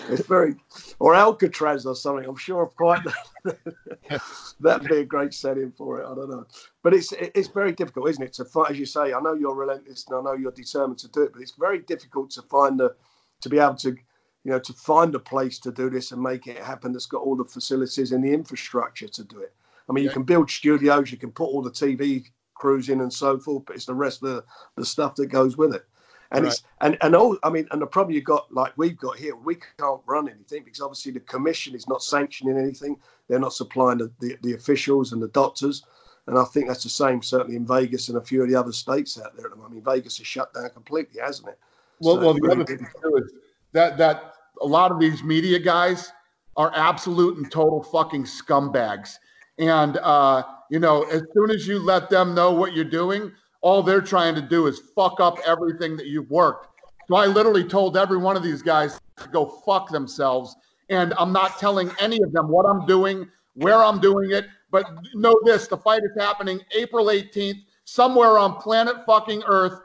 [0.09, 0.55] It's very,
[0.99, 2.29] or Alcatraz or something.
[2.29, 3.01] I'm sure of quite
[4.61, 6.07] that'd be a great setting for it.
[6.07, 6.47] I don't know,
[6.83, 8.33] but it's it's very difficult, isn't it?
[8.35, 9.13] To fight, as you say.
[9.13, 11.79] I know you're relentless, and I know you're determined to do it, but it's very
[11.81, 12.95] difficult to find the
[13.41, 16.47] to be able to, you know, to find a place to do this and make
[16.47, 16.93] it happen.
[16.93, 19.55] That's got all the facilities and the infrastructure to do it.
[19.89, 23.13] I mean, you can build studios, you can put all the TV crews in and
[23.13, 24.45] so forth, but it's the rest of the,
[24.77, 25.85] the stuff that goes with it.
[26.31, 29.17] And it's and and all I mean, and the problem you got like we've got
[29.17, 32.97] here, we can't run anything because obviously the commission is not sanctioning anything.
[33.29, 35.85] They're not supplying the, the, the officials and the doctors.
[36.27, 38.73] And I think that's the same certainly in Vegas and a few of the other
[38.73, 39.47] states out there.
[39.47, 39.73] at the moment.
[39.73, 41.59] I mean, Vegas is shut down completely, hasn't it?
[42.01, 43.33] Well, So well, the really other thing too is
[43.73, 46.11] that that a lot of these media guys
[46.57, 49.17] are absolute and total fucking scumbags.
[49.59, 53.33] And uh, you know, as soon as you let them know what you're doing,
[53.65, 56.69] all they're trying to do is fuck up everything that you've worked.
[57.09, 60.55] So I literally told every one of these guys to go fuck themselves.
[60.91, 64.45] And I'm not telling any of them what I'm doing, where I'm doing it.
[64.71, 69.81] But know this: the fight is happening April 18th, somewhere on planet fucking Earth.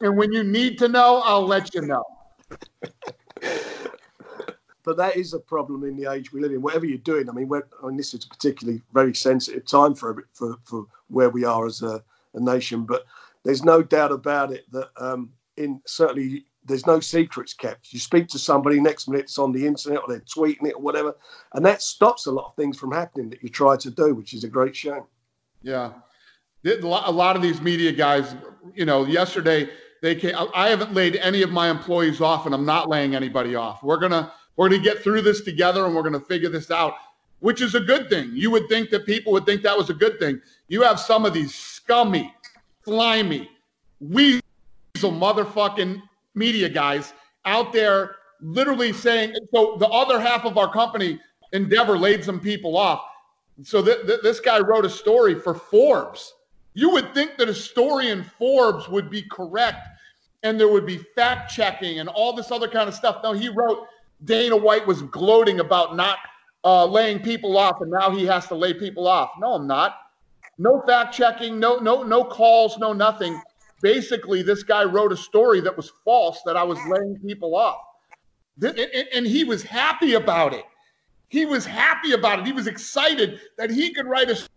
[0.00, 2.04] And when you need to know, I'll let you know.
[4.84, 6.62] But that is a problem in the age we live in.
[6.62, 10.26] Whatever you're doing, I mean, I mean, this is a particularly very sensitive time for
[10.32, 12.02] for, for where we are as a,
[12.34, 12.84] a nation.
[12.84, 13.04] But
[13.44, 17.92] there's no doubt about it that um, in certainly there's no secrets kept.
[17.92, 20.82] You speak to somebody, next minute it's on the internet or they're tweeting it or
[20.82, 21.16] whatever,
[21.54, 24.34] and that stops a lot of things from happening that you try to do, which
[24.34, 25.04] is a great shame.
[25.62, 25.92] Yeah.
[26.64, 28.34] A lot of these media guys,
[28.74, 29.70] you know, yesterday
[30.02, 33.54] they came, I- haven't laid any of my employees off and I'm not laying anybody
[33.54, 33.82] off.
[33.82, 36.94] We're to, we're to get through this together and we're to figure this out,
[37.40, 38.30] which is a good thing.
[38.32, 40.40] You would think that people would think that was a good thing.
[40.68, 42.34] You have some of these scummy,
[42.84, 43.48] slimy,
[44.00, 44.42] weasel
[44.96, 46.02] motherfucking
[46.34, 47.14] media guys
[47.46, 51.18] out there literally saying, so the other half of our company,
[51.54, 53.00] Endeavor, laid some people off.
[53.62, 56.34] So th- th- this guy wrote a story for Forbes.
[56.74, 59.88] You would think that a story in Forbes would be correct
[60.42, 63.20] and there would be fact checking and all this other kind of stuff.
[63.24, 63.86] No, he wrote
[64.24, 66.18] Dana White was gloating about not
[66.64, 69.30] uh, laying people off and now he has to lay people off.
[69.40, 69.96] No, I'm not.
[70.58, 73.40] No fact checking, no no no calls, no nothing.
[73.80, 77.78] Basically, this guy wrote a story that was false that I was laying people off.
[78.60, 80.64] And- he was happy about it.
[81.28, 82.46] He was happy about it.
[82.46, 84.48] He was excited that he could write a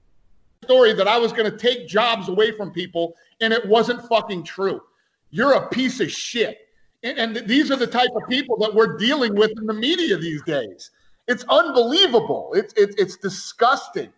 [0.63, 4.43] story that I was going to take jobs away from people, and it wasn't fucking
[4.43, 4.81] true.
[5.29, 6.67] You're a piece of shit.
[7.03, 10.17] And, and these are the type of people that we're dealing with in the media
[10.17, 10.91] these days.
[11.27, 12.53] It's unbelievable.
[12.55, 14.11] It's it's, it's disgusting.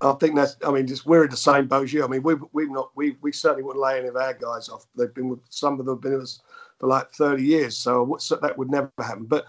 [0.00, 0.56] I think that's.
[0.64, 2.04] I mean, just we're in the same boat as you.
[2.04, 4.86] I mean, we've we've not we we certainly wouldn't lay any of our guys off.
[4.96, 6.40] They've been with some of them have been with us
[6.78, 9.24] for like thirty years, so that would never happen.
[9.24, 9.46] But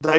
[0.00, 0.18] they,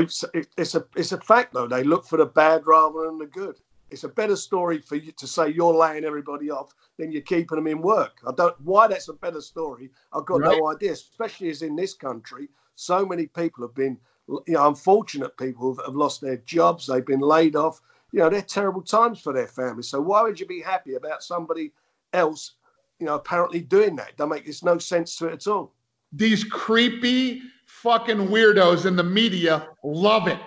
[0.58, 1.68] it's a it's a fact though.
[1.68, 3.60] They look for the bad rather than the good.
[3.92, 7.56] It's a better story for you to say you're laying everybody off than you're keeping
[7.56, 8.20] them in work.
[8.28, 9.90] I don't why that's a better story.
[10.14, 10.58] I've got right.
[10.58, 10.92] no idea.
[10.92, 15.86] Especially as in this country, so many people have been, you know, unfortunate people have,
[15.86, 16.88] have lost their jobs.
[16.88, 17.82] They've been laid off.
[18.12, 19.88] You know, they're terrible times for their families.
[19.88, 21.72] So why would you be happy about somebody
[22.14, 22.56] else,
[23.00, 24.18] you know, apparently doing that?
[24.18, 25.74] Don't make this no sense to it at all.
[26.12, 30.40] These creepy fucking weirdos in the media love it.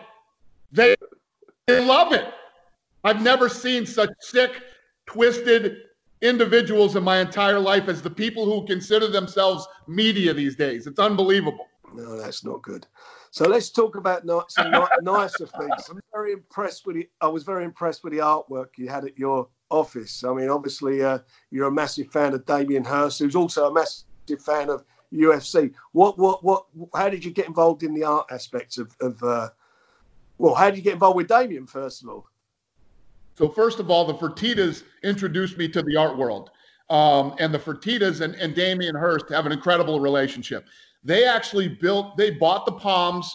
[0.73, 0.97] They,
[1.67, 2.33] they love it.
[3.05, 4.61] I've never seen such sick,
[5.07, 5.77] twisted
[6.21, 10.87] individuals in my entire life as the people who consider themselves media these days.
[10.87, 11.67] It's unbelievable.
[11.95, 12.87] No, that's not good.
[13.33, 15.89] So let's talk about some nicer things.
[15.89, 17.11] I'm very impressed with it.
[17.19, 20.23] I was very impressed with the artwork you had at your office.
[20.23, 24.05] I mean, obviously, uh, you're a massive fan of Damien Hirst, who's also a massive
[24.45, 25.73] fan of UFC.
[25.93, 26.67] What, what, what?
[26.95, 28.95] How did you get involved in the art aspects of?
[29.01, 29.49] of uh,
[30.37, 32.27] well, how did you get involved with Damien first of all?
[33.39, 36.51] So first of all, the Fertittas introduced me to the art world.
[36.91, 40.67] Um, and the Fertittas and, and Damien Hirst have an incredible relationship.
[41.05, 43.35] They actually built, they bought the Palms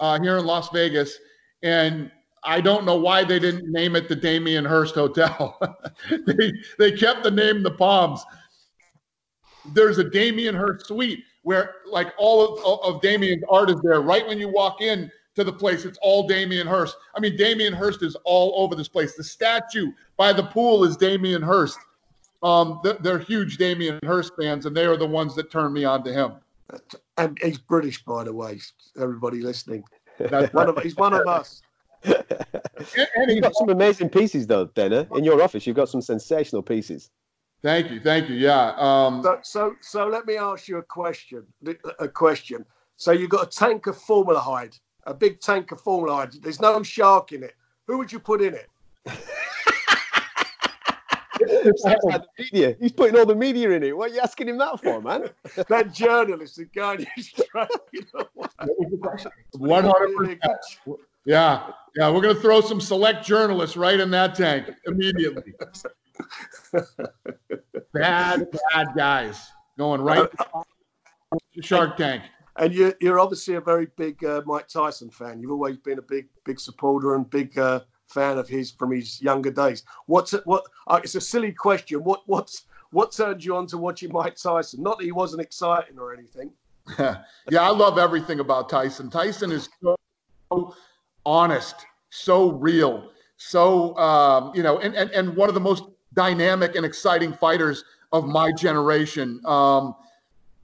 [0.00, 1.18] uh, here in Las Vegas,
[1.62, 2.10] and
[2.44, 5.58] I don't know why they didn't name it the Damien Hirst Hotel.
[6.26, 8.24] they they kept the name the Palms.
[9.64, 14.00] There's a Damien Hirst suite where like all of, of Damien's art is there.
[14.00, 15.84] Right when you walk in, to the place.
[15.84, 16.96] It's all Damien Hirst.
[17.14, 19.14] I mean, Damien Hirst is all over this place.
[19.14, 21.78] The statue by the pool is Damien Hirst.
[22.42, 26.04] Um, they're huge Damien Hirst fans, and they are the ones that turned me on
[26.04, 26.32] to him.
[27.18, 28.60] And he's British, by the way.
[29.00, 29.84] Everybody listening,
[30.18, 31.60] That's one of, he's one of us.
[32.04, 32.16] and
[33.28, 35.06] you've got some amazing pieces, though, Dana.
[35.14, 37.10] In your office, you've got some sensational pieces.
[37.60, 38.36] Thank you, thank you.
[38.36, 38.74] Yeah.
[38.76, 41.44] Um, so, so, so let me ask you a question.
[41.98, 42.64] A question.
[42.96, 44.76] So you've got a tank of formaldehyde
[45.08, 46.42] a big tank of formaldehyde.
[46.42, 47.54] There's no shark in it.
[47.86, 48.68] Who would you put in it?
[52.04, 52.76] like media.
[52.80, 53.96] He's putting all the media in it.
[53.96, 55.30] What are you asking him that for, man?
[55.68, 57.68] that journalist, the guy who's trying.
[59.52, 60.40] One hundred percent.
[61.24, 62.10] Yeah, yeah.
[62.10, 65.54] We're gonna throw some select journalists right in that tank immediately.
[67.92, 70.28] bad, bad guys going right
[71.62, 72.24] Shark Tank
[72.58, 75.40] and you're, you're obviously a very big uh, Mike Tyson fan.
[75.40, 79.20] You've always been a big big supporter and big uh, fan of his from his
[79.22, 79.84] younger days.
[80.06, 80.64] What's what?
[80.86, 82.02] Uh, it's a silly question.
[82.02, 84.82] What what's what turned you on to watching Mike Tyson?
[84.82, 86.50] Not that he wasn't exciting or anything.
[86.98, 87.22] yeah,
[87.60, 89.10] I love everything about Tyson.
[89.10, 90.74] Tyson is so
[91.26, 96.74] honest, so real, so um, you know, and, and and one of the most dynamic
[96.74, 99.40] and exciting fighters of my generation.
[99.44, 99.94] Um,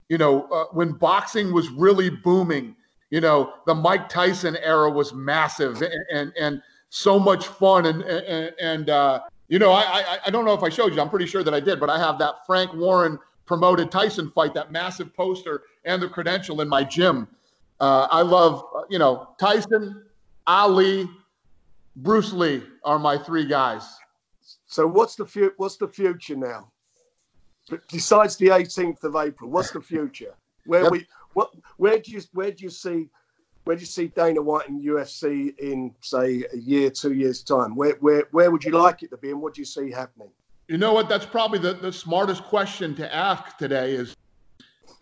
[0.08, 2.76] you know, uh, when boxing was really booming,
[3.10, 6.62] you know, the Mike Tyson era was massive and and, and
[6.94, 10.62] so much fun and and, and uh, you know, I, I I don't know if
[10.62, 11.00] I showed you.
[11.00, 14.54] I'm pretty sure that I did, but I have that Frank Warren promoted Tyson fight,
[14.54, 17.28] that massive poster and the credential in my gym.
[17.80, 20.04] Uh, I love, uh, you know, Tyson,
[20.46, 21.10] Ali,
[21.96, 23.84] Bruce Lee are my three guys.
[24.66, 26.70] So what's the fu- what's the future now?
[27.90, 30.34] besides the 18th of April, what's the future?
[30.66, 30.92] Where yep.
[30.92, 33.08] we what where do you where do you see
[33.64, 37.74] where do you see Dana White and UFC in say a year, two years time?
[37.74, 40.28] Where where where would you like it to be, and what do you see happening?
[40.68, 41.08] You know what?
[41.08, 44.16] That's probably the, the smartest question to ask today is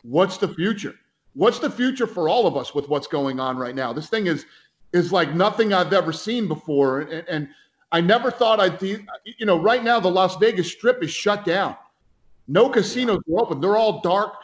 [0.02, 0.94] what's the future?
[1.34, 3.92] What's the future for all of us with what's going on right now?
[3.92, 4.46] This thing is
[4.92, 7.00] is like nothing I've ever seen before.
[7.00, 7.48] And, and
[7.92, 11.76] I never thought I'd, you know, right now the Las Vegas Strip is shut down.
[12.48, 13.60] No casinos are open.
[13.60, 14.34] They're all dark.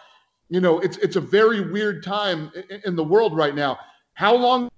[0.48, 3.79] You know, it's it's a very weird time in, in the world right now.
[4.19, 4.69] How long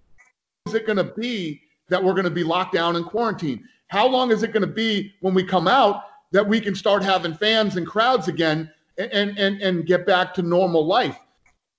[0.66, 3.66] is it going to be that we're going to be locked down in quarantine?
[3.88, 7.02] How long is it going to be when we come out that we can start
[7.02, 11.18] having fans and crowds again and and and get back to normal life?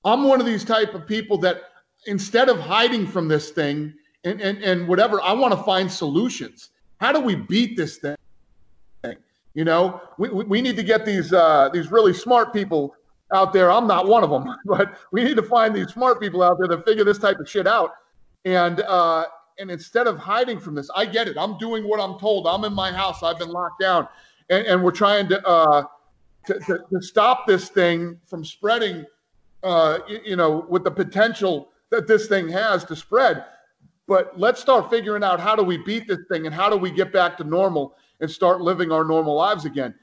[0.03, 1.61] I'm one of these type of people that
[2.07, 3.93] instead of hiding from this thing
[4.23, 6.71] and and, and whatever, I want to find solutions.
[6.99, 8.15] How do we beat this thing?
[9.53, 12.95] You know, we, we need to get these uh, these really smart people
[13.33, 13.71] out there.
[13.71, 16.67] I'm not one of them, but we need to find these smart people out there
[16.67, 17.91] that figure this type of shit out.
[18.45, 19.25] And uh,
[19.59, 21.37] and instead of hiding from this, I get it.
[21.37, 22.47] I'm doing what I'm told.
[22.47, 23.21] I'm in my house.
[23.21, 24.07] I've been locked down,
[24.49, 25.83] and, and we're trying to, uh,
[26.47, 29.05] to, to, to stop this thing from spreading.
[29.63, 33.45] Uh, you, you know, with the potential that this thing has to spread.
[34.07, 36.89] But let's start figuring out how do we beat this thing and how do we
[36.89, 39.93] get back to normal and start living our normal lives again.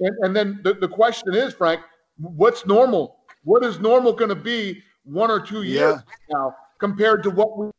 [0.00, 1.80] And, and then the, the question is, Frank,
[2.18, 3.20] what's normal?
[3.44, 6.36] What is normal going to be one or two years yeah.
[6.36, 7.72] now compared to what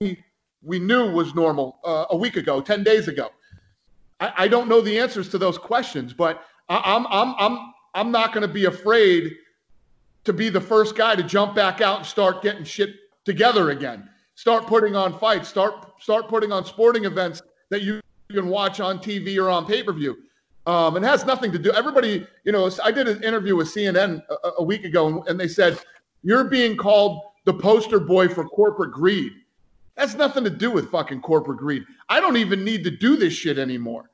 [0.00, 0.18] we
[0.64, 3.30] we knew was normal uh, a week ago, ten days ago?
[4.20, 8.10] I, I, don't know the answers to those questions, but I, I'm I'm I'm I'm
[8.12, 9.34] not going to be afraid
[10.24, 12.94] to be the first guy to jump back out and start getting shit
[13.24, 14.08] together again.
[14.34, 15.48] Start putting on fights.
[15.48, 18.00] Start start putting on sporting events that you
[18.30, 20.16] can watch on TV or on pay per view.
[20.66, 21.72] Um, it has nothing to do.
[21.72, 25.48] Everybody, you know, I did an interview with CNN a, a week ago, and they
[25.48, 25.78] said
[26.22, 29.32] you're being called the poster boy for corporate greed.
[29.96, 31.84] That's nothing to do with fucking corporate greed.
[32.08, 34.10] I don't even need to do this shit anymore.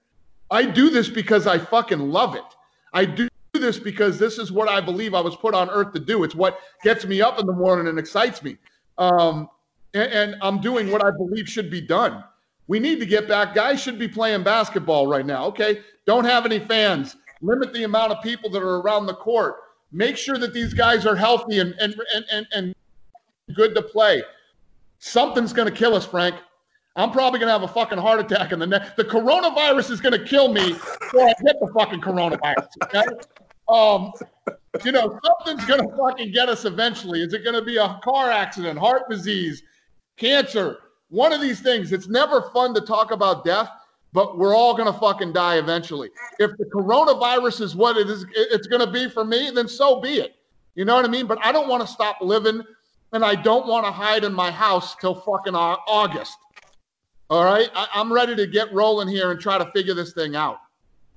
[0.50, 2.42] I do this because I fucking love it.
[2.94, 6.00] I do this because this is what I believe I was put on earth to
[6.00, 6.24] do.
[6.24, 8.56] It's what gets me up in the morning and excites me.
[8.96, 9.48] Um,
[9.94, 12.24] and, and I'm doing what I believe should be done.
[12.68, 13.54] We need to get back.
[13.54, 15.46] Guys should be playing basketball right now.
[15.46, 15.80] Okay.
[16.06, 17.16] Don't have any fans.
[17.40, 19.56] Limit the amount of people that are around the court.
[19.90, 22.74] Make sure that these guys are healthy and, and, and, and, and
[23.54, 24.22] good to play.
[24.98, 26.36] Something's to kill us, Frank.
[26.96, 28.96] I'm probably to have a fucking heart attack in the next.
[28.96, 32.66] The coronavirus is to kill me before I get the fucking coronavirus.
[32.84, 33.04] Okay?
[33.68, 34.12] Um,
[34.84, 37.22] you know, something's to fucking get us eventually.
[37.22, 39.62] Is it to be a car accident, heart disease,
[40.16, 40.78] cancer?
[41.10, 41.92] One of these things.
[41.92, 43.70] It's never fun to talk about death,
[44.12, 46.10] but we're all going to fucking die eventually.
[46.38, 50.00] If the coronavirus is what it is, it's going to be for me, then so
[50.00, 50.36] be it.
[50.74, 51.26] You know what I mean?
[51.26, 52.62] But I don't want to stop living,
[53.12, 56.36] and I don't want to hide in my house till fucking August.
[57.30, 60.36] All right, I, I'm ready to get rolling here and try to figure this thing
[60.36, 60.58] out.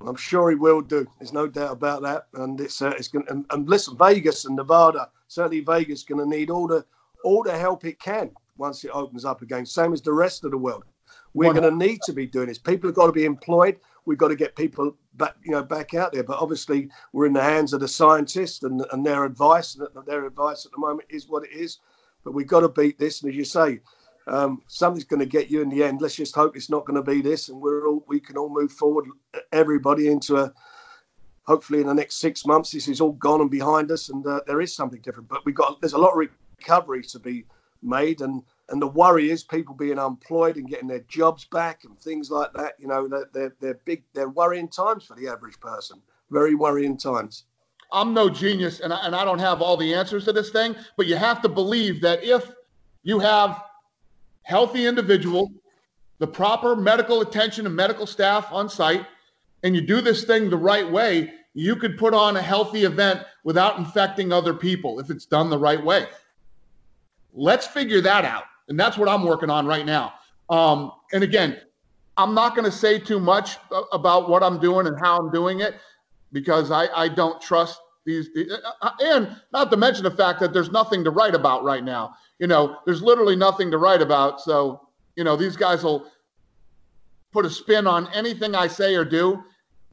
[0.06, 1.06] I'm sure he will do.
[1.20, 2.28] There's no doubt about that.
[2.34, 6.28] And it's uh, it's going and, and listen, Vegas and Nevada, certainly Vegas, going to
[6.28, 6.84] need all the
[7.24, 8.32] all the help it can
[8.62, 9.66] once it opens up again.
[9.66, 10.86] Same as the rest of the world.
[11.34, 12.58] We're going to need to be doing this.
[12.58, 13.80] People have got to be employed.
[14.06, 16.24] We've got to get people back, you know, back out there.
[16.24, 19.76] But obviously, we're in the hands of the scientists and, and their advice.
[19.76, 21.80] And their advice at the moment is what it is.
[22.24, 23.22] But we've got to beat this.
[23.22, 23.80] And as you say,
[24.28, 26.02] um, something's going to get you in the end.
[26.02, 28.50] Let's just hope it's not going to be this, and we're all we can all
[28.50, 29.06] move forward,
[29.52, 30.54] everybody into a.
[31.44, 34.42] Hopefully, in the next six months, this is all gone and behind us, and uh,
[34.46, 35.28] there is something different.
[35.28, 37.46] But we got there's a lot of recovery to be
[37.82, 42.00] made, and and the worry is people being unemployed and getting their jobs back and
[42.00, 42.74] things like that.
[42.80, 46.02] You know, they're they're, big, they're worrying times for the average person.
[46.32, 47.44] Very worrying times.
[47.92, 50.76] I'm no genius, and I, and I don't have all the answers to this thing,
[50.96, 52.50] but you have to believe that if
[53.04, 53.62] you have
[54.44, 55.52] healthy individual,
[56.20, 59.06] the proper medical attention and medical staff on site,
[59.64, 63.26] and you do this thing the right way, you could put on a healthy event
[63.44, 66.08] without infecting other people if it's done the right way.
[67.34, 68.46] Let's figure that out.
[68.72, 70.14] And that's what I'm working on right now.
[70.50, 71.62] Um, and again,
[72.18, 73.58] I'm not going to say too much
[73.94, 75.76] about what I'm doing and how I'm doing it
[76.32, 80.54] because I, I don't trust these, uh, uh, and not to mention the fact that
[80.54, 84.42] there's nothing to write about right now you know, there's literally nothing to write about.
[84.42, 84.82] So,
[85.16, 86.08] you know, these guys will
[87.32, 89.44] put a spin on anything I say or do,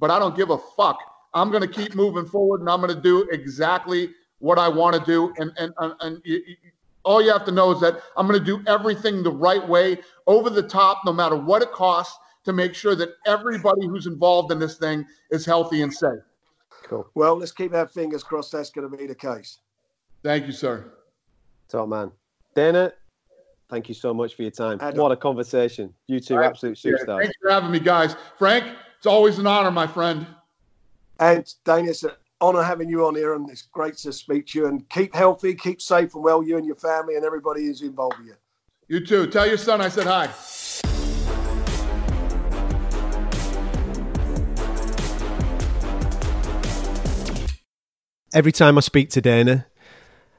[0.01, 0.99] but I don't give a fuck.
[1.35, 4.09] I'm going to keep moving forward and I'm going to do exactly
[4.39, 5.35] what I want to do.
[5.37, 6.23] And, and, and, and
[7.05, 9.99] all you have to know is that I'm going to do everything the right way,
[10.27, 14.53] over the top, no matter what it costs, to make sure that everybody who's involved
[14.53, 16.21] in this thing is healthy and safe.
[16.85, 17.09] Cool.
[17.15, 19.59] Well, let's keep our fingers crossed that's going to be the case.
[20.23, 20.93] Thank you, sir.
[21.69, 22.11] Top man.
[22.55, 22.93] Dana,
[23.69, 24.79] thank you so much for your time.
[24.79, 25.93] What a conversation.
[26.07, 26.47] You two, right.
[26.47, 27.23] absolute superstars.
[27.23, 28.17] Thanks for having me, guys.
[28.39, 28.65] Frank,
[28.97, 30.27] it's always an honor, my friend.
[31.21, 32.05] And Dana, it's
[32.41, 34.67] an honor having you on here, and it's great to speak to you.
[34.67, 38.19] And keep healthy, keep safe and well, you and your family, and everybody who's involved
[38.19, 38.35] with you.
[38.89, 39.27] You too.
[39.27, 40.31] Tell your son I said hi.
[48.35, 49.67] Every time I speak to Dana,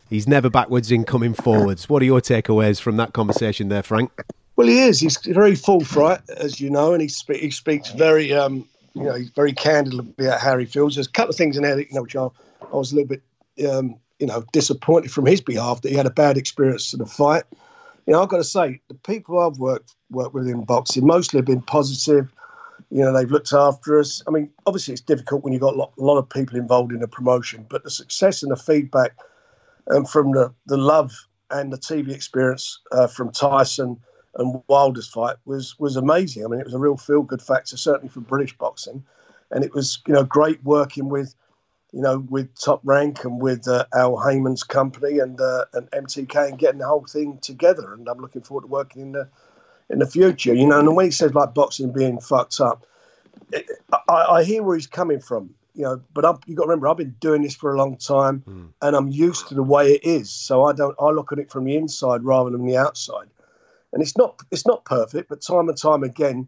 [0.10, 1.88] He's never backwards in coming forwards.
[1.88, 4.12] What are your takeaways from that conversation there, Frank?
[4.56, 5.00] Well, he is.
[5.00, 8.68] He's very forthright, as you know, and he, spe- he speaks very, um,
[9.00, 10.96] you know, he's very candid about how he feels.
[10.96, 12.28] There's a couple of things in there that, you know, which I,
[12.72, 13.24] I was a little bit,
[13.70, 17.06] um, you know, disappointed from his behalf that he had a bad experience in the
[17.06, 17.44] fight.
[18.06, 21.38] You know, I've got to say, the people I've worked worked with in boxing mostly
[21.38, 22.32] have been positive.
[22.92, 24.24] You know, they've looked after us.
[24.28, 26.92] I mean, obviously, it's difficult when you've got a lot, a lot of people involved
[26.92, 29.16] in a promotion, but the success and the feedback–
[29.90, 31.12] and from the, the love
[31.52, 33.98] and the TV experience uh, from Tyson
[34.36, 36.44] and Wilder's fight was was amazing.
[36.44, 39.04] I mean, it was a real feel good factor, certainly for British boxing,
[39.52, 41.36] and it was you know great working with
[41.92, 46.50] you know with Top Rank and with uh, Al Haymon's company and uh, and MTK
[46.50, 47.94] and getting the whole thing together.
[47.94, 49.30] And I'm looking forward to working in the
[49.90, 50.54] in the future.
[50.54, 52.86] You know, and when he says like boxing being fucked up,
[53.52, 53.66] it,
[54.08, 56.90] I, I hear where he's coming from you know, but i you got to remember,
[56.90, 58.68] I've been doing this for a long time, mm.
[58.82, 60.30] and I'm used to the way it is.
[60.30, 63.28] So I don't, I look at it from the inside rather than the outside.
[63.94, 66.48] And it's not, it's not perfect, but time and time again,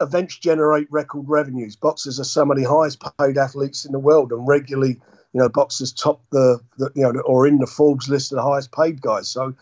[0.00, 1.74] events generate record revenues.
[1.74, 5.00] Boxers are some of the highest paid athletes in the world, and regularly,
[5.32, 8.42] you know, boxers top the, the you know, or in the Forbes list of the
[8.42, 9.28] highest paid guys.
[9.28, 9.54] So,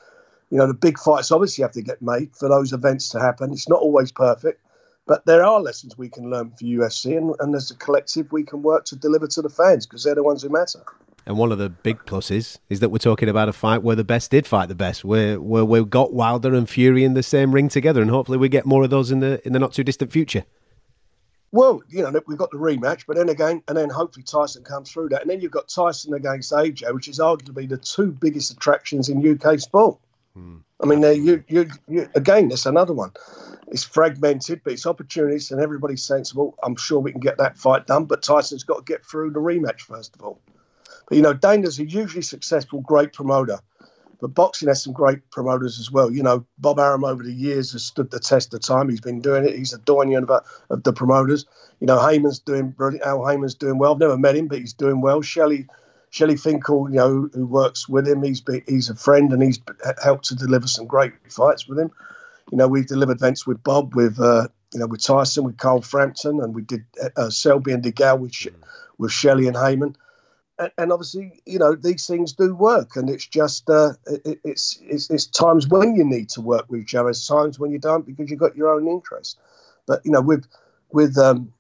[0.51, 3.53] you know, the big fights obviously have to get made for those events to happen.
[3.53, 4.61] It's not always perfect
[5.07, 8.43] but there are lessons we can learn for UFC, and, and as a collective, we
[8.43, 10.83] can work to deliver to the fans because they're the ones who matter.
[11.27, 14.05] And one of the big pluses is that we're talking about a fight where the
[14.05, 17.53] best did fight the best, where where we got Wilder and Fury in the same
[17.53, 19.83] ring together, and hopefully we get more of those in the in the not too
[19.83, 20.45] distant future.
[21.53, 24.91] Well, you know, we've got the rematch, but then again, and then hopefully Tyson comes
[24.91, 28.53] through that, and then you've got Tyson against AJ, which is arguably the two biggest
[28.53, 29.99] attractions in UK sport.
[30.35, 30.59] Hmm.
[30.81, 33.12] I mean, you, you, you, again, that's another one
[33.68, 36.57] it's fragmented, but it's opportunities and everybody's sensible.
[36.62, 39.41] I'm sure we can get that fight done, but Tyson's got to get through the
[39.41, 40.41] rematch first of all.
[41.09, 43.59] But you know, Dana's a hugely successful, great promoter.
[44.21, 46.11] But boxing has some great promoters as well.
[46.11, 48.89] You know, Bob Arum over the years has stood the test of time.
[48.89, 49.55] He's been doing it.
[49.55, 50.31] He's a doyen of,
[50.71, 51.45] of the promoters.
[51.81, 53.05] You know, Haymon's doing brilliant.
[53.05, 53.93] Al Haymon's doing well.
[53.93, 55.21] I've never met him, but he's doing well.
[55.21, 55.67] Shelly
[56.11, 59.61] Shelly Finkel, you know, who works with him, he's he's a friend and he's
[60.03, 61.91] helped to deliver some great fights with him
[62.51, 65.83] you know, we've delivered events with Bob, with uh, you know, with Tyson, with Carl
[65.83, 66.85] Frampton, and we did
[67.17, 68.35] uh, Selby and DeGale with
[68.99, 69.97] with Shelly and Haymon.
[70.79, 75.11] And, obviously, you know, these things do work, and it's just uh, it, it's, it's
[75.11, 78.07] it's times when you need to work with each other, it's times when you don't
[78.07, 79.39] because you've got your own interest.
[79.87, 80.47] But you know, with
[80.93, 81.53] with um,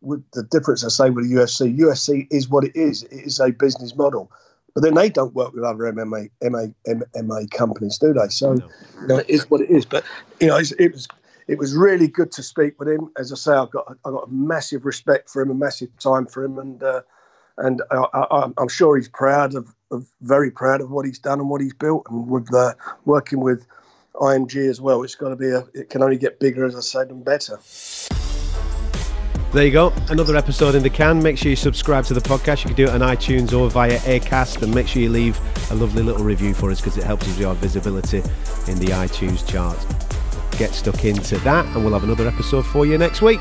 [0.00, 3.04] with the difference I say with the UFC, UFC is what it is.
[3.04, 4.30] It is a business model.
[4.74, 6.66] But then they don't work with other MMA MA,
[7.22, 8.28] MA companies, do they?
[8.28, 8.68] So no.
[9.00, 9.84] you know, it is what it is.
[9.84, 10.04] But
[10.40, 11.08] you know, it was
[11.48, 13.10] it was really good to speak with him.
[13.16, 16.26] As I say, I've got I got a massive respect for him, a massive time
[16.26, 17.02] for him, and uh,
[17.60, 21.48] and I, am sure he's proud of, of, very proud of what he's done and
[21.48, 23.66] what he's built, and with uh, working with
[24.14, 25.02] IMG as well.
[25.02, 25.64] It's got to be a.
[25.74, 27.58] It can only get bigger, as I said, and better.
[29.52, 31.20] There you go, another episode in the can.
[31.20, 32.62] Make sure you subscribe to the podcast.
[32.64, 35.40] You can do it on iTunes or via Acast, and make sure you leave
[35.70, 38.18] a lovely little review for us because it helps us with our visibility
[38.68, 39.78] in the iTunes chart.
[40.56, 43.40] Get stuck into that, and we'll have another episode for you next week.